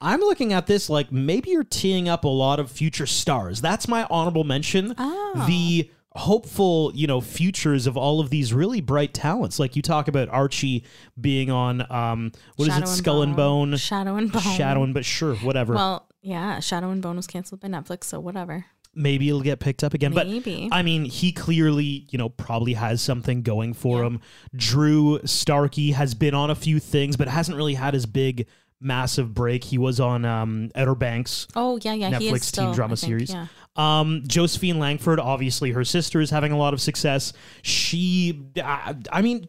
[0.00, 3.60] I'm looking at this like maybe you're teeing up a lot of future stars.
[3.60, 4.94] That's my honorable mention.
[4.96, 5.44] Oh.
[5.46, 9.58] The hopeful, you know, futures of all of these really bright talents.
[9.58, 10.84] Like you talk about Archie
[11.20, 13.76] being on um what is Shadow it, and Skull and Bone?
[13.76, 14.42] Shadow and Bone.
[14.42, 15.74] Shadow and but sure, whatever.
[15.74, 18.66] Well, yeah, Shadow and Bone was canceled by Netflix, so whatever.
[18.94, 20.12] maybe it'll get picked up again.
[20.14, 20.68] Maybe.
[20.68, 24.20] But I mean, he clearly, you know, probably has something going for him.
[24.54, 28.46] Drew Starkey has been on a few things, but hasn't really had his big,
[28.80, 29.64] massive break.
[29.64, 31.46] He was on um, Outer Banks.
[31.54, 33.30] Oh yeah, yeah, Netflix still, teen drama think, series.
[33.30, 33.46] Yeah.
[33.76, 37.32] Um, Josephine Langford, obviously, her sister is having a lot of success.
[37.62, 39.48] She, I, I mean,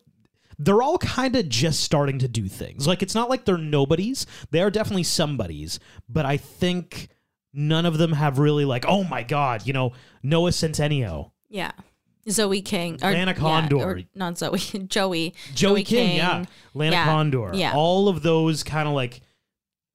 [0.60, 2.88] they're all kind of just starting to do things.
[2.88, 4.28] Like, it's not like they're nobodies.
[4.52, 7.10] They are definitely somebodies, but I think
[7.52, 11.32] none of them have really, like, oh my God, you know, Noah Centineo.
[11.50, 11.72] Yeah.
[12.30, 13.00] Zoe King.
[13.02, 13.76] Or, Lana yeah, Condor.
[13.78, 14.58] or not Zoe.
[14.88, 15.34] Joey.
[15.54, 16.46] Joey King, yeah.
[16.74, 17.52] Lana Yeah, Condor.
[17.54, 17.74] Yeah.
[17.76, 19.22] All of those kind of like.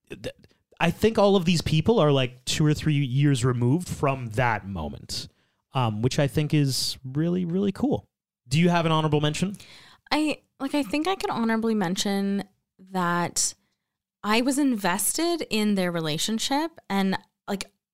[0.09, 0.35] th-
[0.79, 4.66] I think all of these people are like two or three years removed from that
[4.68, 5.29] moment,
[5.72, 8.07] um, which I think is really, really cool.
[8.49, 9.57] Do you have an honorable mention?
[10.11, 12.45] I like I think I could honorably mention
[12.93, 13.55] that
[14.22, 17.16] I was invested in their relationship and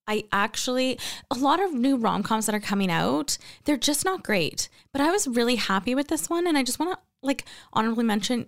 [0.07, 0.99] I actually
[1.31, 4.69] a lot of new rom-coms that are coming out, they're just not great.
[4.93, 8.05] But I was really happy with this one and I just want to like honorably
[8.05, 8.47] mention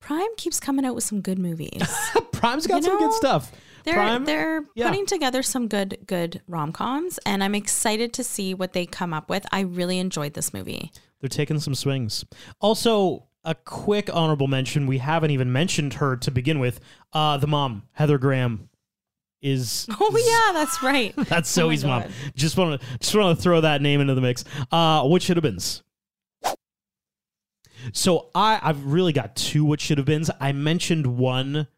[0.00, 1.82] Prime keeps coming out with some good movies.
[2.32, 3.52] Prime's got You some good stuff.
[3.84, 4.88] They're Prime, they're yeah.
[4.88, 9.28] putting together some good good rom-coms and I'm excited to see what they come up
[9.30, 9.46] with.
[9.52, 10.90] I really enjoyed this movie.
[11.20, 12.24] They're taking some swings.
[12.60, 14.86] Also, a quick honorable mention.
[14.86, 16.80] We haven't even mentioned her to begin with.
[17.12, 18.68] Uh, the mom, Heather Graham,
[19.46, 21.14] is Oh yeah, that's right.
[21.28, 22.02] That's Oh Zoe's mom.
[22.02, 22.12] God.
[22.34, 24.44] Just want to just want to throw that name into the mix.
[24.72, 25.82] Uh, what should have beens?
[27.92, 30.30] So I I've really got two what should have beens.
[30.40, 31.68] I mentioned one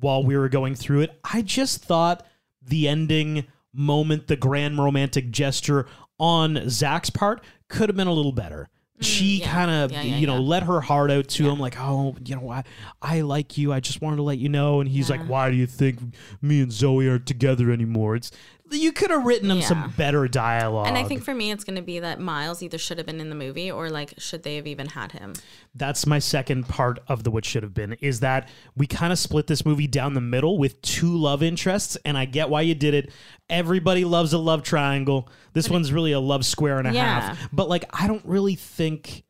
[0.00, 1.18] while we were going through it.
[1.32, 2.26] I just thought
[2.60, 5.86] the ending moment, the grand romantic gesture
[6.18, 8.68] on Zach's part could have been a little better.
[9.04, 9.52] She mm, yeah.
[9.52, 12.36] kind of, Yeah, yeah, you know, let her heart out to him, like, oh, you
[12.36, 12.64] know, I,
[13.00, 13.72] I like you.
[13.72, 14.80] I just wanted to let you know.
[14.80, 15.98] And he's like, why do you think
[16.40, 18.16] me and Zoe aren't together anymore?
[18.16, 18.30] It's
[18.78, 19.66] you could have written him Yeah.
[19.66, 20.86] some better dialogue.
[20.88, 23.20] And I think for me, it's going to be that Miles either should have been
[23.20, 25.34] in the movie or like, should they have even had him?
[25.74, 28.46] that's my second part of the what should have been is that
[28.76, 32.26] we kind of split this movie down the middle with two love interests, and I
[32.26, 33.10] get why you did it.
[33.48, 35.28] Everybody loves a love triangle.
[35.54, 37.20] This one's really a love square and a Yeah.
[37.20, 37.38] half.
[37.54, 39.24] But like, I don't really think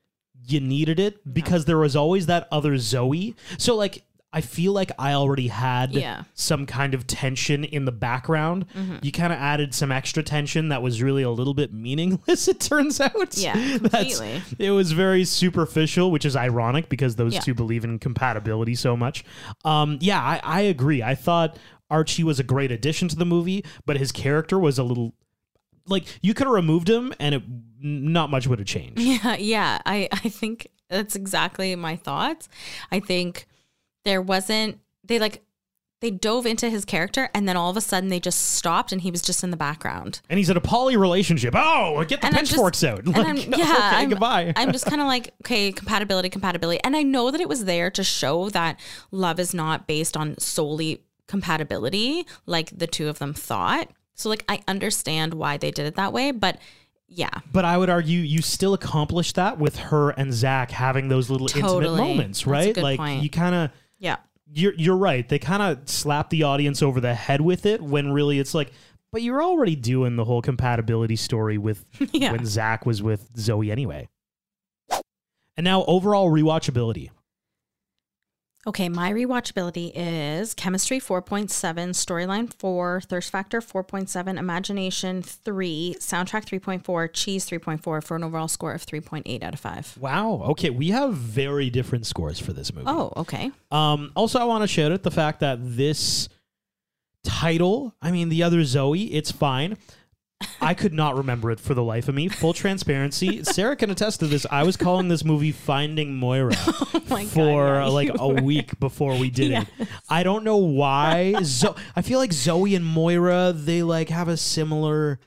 [0.49, 3.37] you needed it because there was always that other Zoe.
[3.59, 4.03] So like.
[4.33, 6.23] I feel like I already had Yeah.
[6.35, 8.67] some kind of tension in the background.
[8.75, 9.05] Mhm.
[9.05, 12.59] You kind of added some extra tension that was really a little bit meaningless, it
[12.61, 13.37] turns out.
[13.37, 14.21] Yeah, That's-
[14.59, 17.41] it was very superficial, which is ironic because those Yeah.
[17.41, 19.25] two believe in compatibility so much.
[19.65, 21.03] Um, yeah, I, I agree.
[21.03, 21.59] I thought
[21.91, 25.15] Archie was a great addition to the movie, but his character was a little
[25.89, 27.43] like you could have removed him and it
[27.81, 28.99] not much would have changed.
[29.01, 29.79] Yeah, yeah.
[29.85, 32.49] I, I think that's exactly my thoughts.
[32.91, 33.47] I think
[34.05, 35.43] there wasn't, they like,
[36.01, 39.03] they dove into his character and then all of a sudden they just stopped and
[39.03, 40.21] he was just in the background.
[40.29, 41.55] And he's in a poly relationship.
[41.57, 43.05] Oh, get the And just- out.
[43.05, 44.53] and Like, I'm- yeah, okay, I'm, goodbye.
[44.57, 46.81] I'm just kind of like, okay, compatibility, compatibility.
[46.83, 48.81] And I know that it was there to show that
[49.13, 53.89] love is not based on solely compatibility, like the two of them thought.
[54.15, 56.59] So, like, I understand why they did it that way, but
[57.09, 57.31] yeah.
[57.53, 61.47] But I would argue you still accomplished that with her and Zach having those little
[61.47, 62.01] intimate Totally.
[62.01, 62.77] moments, That's a right?
[62.77, 63.23] like point.
[63.23, 63.71] you kind of
[64.03, 64.17] Yeah.
[64.53, 65.27] you're you're right.
[65.27, 68.71] They kind of slap the audience over the head with it when really it's like,
[69.13, 72.33] but you're already doing the whole compatibility story with Yeah.
[72.33, 74.09] when Zach was with Zoe anyway.
[75.57, 77.11] And now overall rewatchability.
[78.65, 87.13] Okay, my rewatchability is chemistry 4.7, storyline 4, thirst factor 4.7, imagination 3, soundtrack 3.4,
[87.13, 89.99] cheese 3.4 for an overall score of 3.8 out of 5.
[90.01, 90.43] Wow.
[90.51, 92.87] Okay, we have very different scores for this movie.
[92.89, 93.51] Oh, okay.
[93.73, 96.29] Um, also, I want to shout out the fact that this
[97.25, 99.77] title, I mean, the other Zoe, it's fine.
[100.63, 102.29] I could not remember it for the life of me.
[102.29, 103.43] Full transparency.
[103.45, 104.47] Sarah can attest to this.
[104.51, 108.29] I was calling this movie Finding Moira Oh my God, for yeah, uh, like a
[108.29, 108.41] were.
[108.43, 109.67] week before we did Yes.
[109.79, 109.89] it.
[110.09, 111.35] I don't know why.
[111.43, 115.19] Zo- I feel like Zoe and Moira, they like have a similar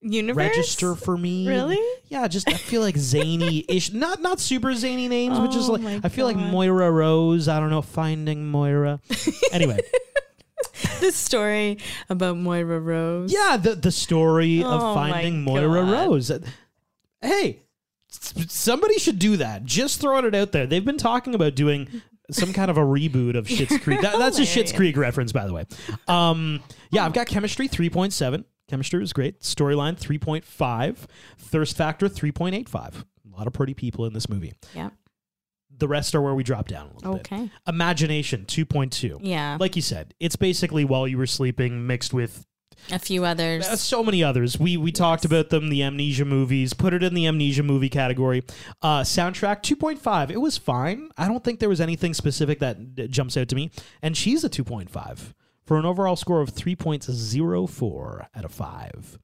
[0.00, 0.36] Universe?
[0.36, 1.46] register for me.
[1.48, 1.78] Really?
[2.06, 3.92] Yeah, just I feel like zany-ish.
[3.92, 7.48] not not super zany names, but just Oh like I feel like Moira Rose.
[7.48, 9.00] I don't know, Finding Moira.
[9.52, 9.80] Anyway,
[11.00, 11.78] this story
[12.08, 13.32] about Moira Rose.
[13.32, 15.92] yeah, the the story Oh of Finding Moira God.
[15.92, 16.32] Rose.
[17.20, 17.62] Hey,
[18.08, 19.64] somebody should do that.
[19.64, 20.66] Just throwing it out there.
[20.66, 24.00] They've been talking about doing some kind of a reboot of Schitt's Creek.
[24.02, 24.72] That, that's a Schitt's Hilarious.
[24.72, 25.64] Creek reference, by the way.
[26.06, 28.44] Um, yeah, I've got chemistry three point seven.
[28.68, 29.40] Chemistry was great.
[29.40, 30.96] Storyline 3.5.
[31.38, 32.74] Thirst factor 3.85.
[32.76, 34.52] A lot of pretty people in this movie.
[34.74, 34.90] Yeah.
[35.78, 37.20] The rest are where we drop down a little bit.
[37.32, 37.50] Okay.
[37.66, 39.20] Imagination 2.2.
[39.22, 39.56] Yeah.
[39.60, 42.44] Like you said, it's basically while you were sleeping mixed with
[42.90, 43.66] A few others.
[43.66, 44.58] uh, so many others.
[44.58, 46.72] We we talked about them, the amnesia movies.
[46.74, 48.42] Put it in the amnesia movie category.
[48.82, 50.30] Uh, soundtrack 2.5.
[50.30, 51.10] It was fine.
[51.16, 53.70] I don't think there was anything specific that d- jumps out to me.
[54.02, 59.18] And she's a 2.5 for an overall score of 3.04 out of 5.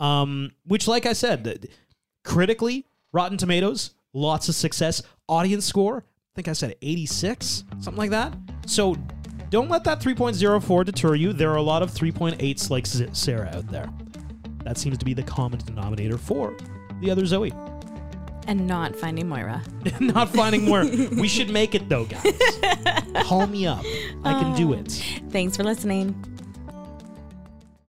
[0.00, 1.68] Um, which, like I said,
[2.24, 5.02] critically, Rotten Tomatoes, lots of success.
[5.28, 8.34] Audience score, I think I said 86, something like that.
[8.66, 8.96] So
[9.50, 11.32] don't let that 3.04 deter you.
[11.32, 13.88] There are a lot of 3.8s like Sarah out there.
[14.64, 16.56] That seems to be the common denominator for
[17.00, 17.52] the other Zoe.
[18.46, 19.62] and not finding Moira.
[20.00, 20.84] Not finding more.
[20.84, 22.24] we should make it though, guys.
[23.24, 23.84] Call me up.
[24.24, 24.90] I can do it.
[25.30, 26.14] Thanks for listening.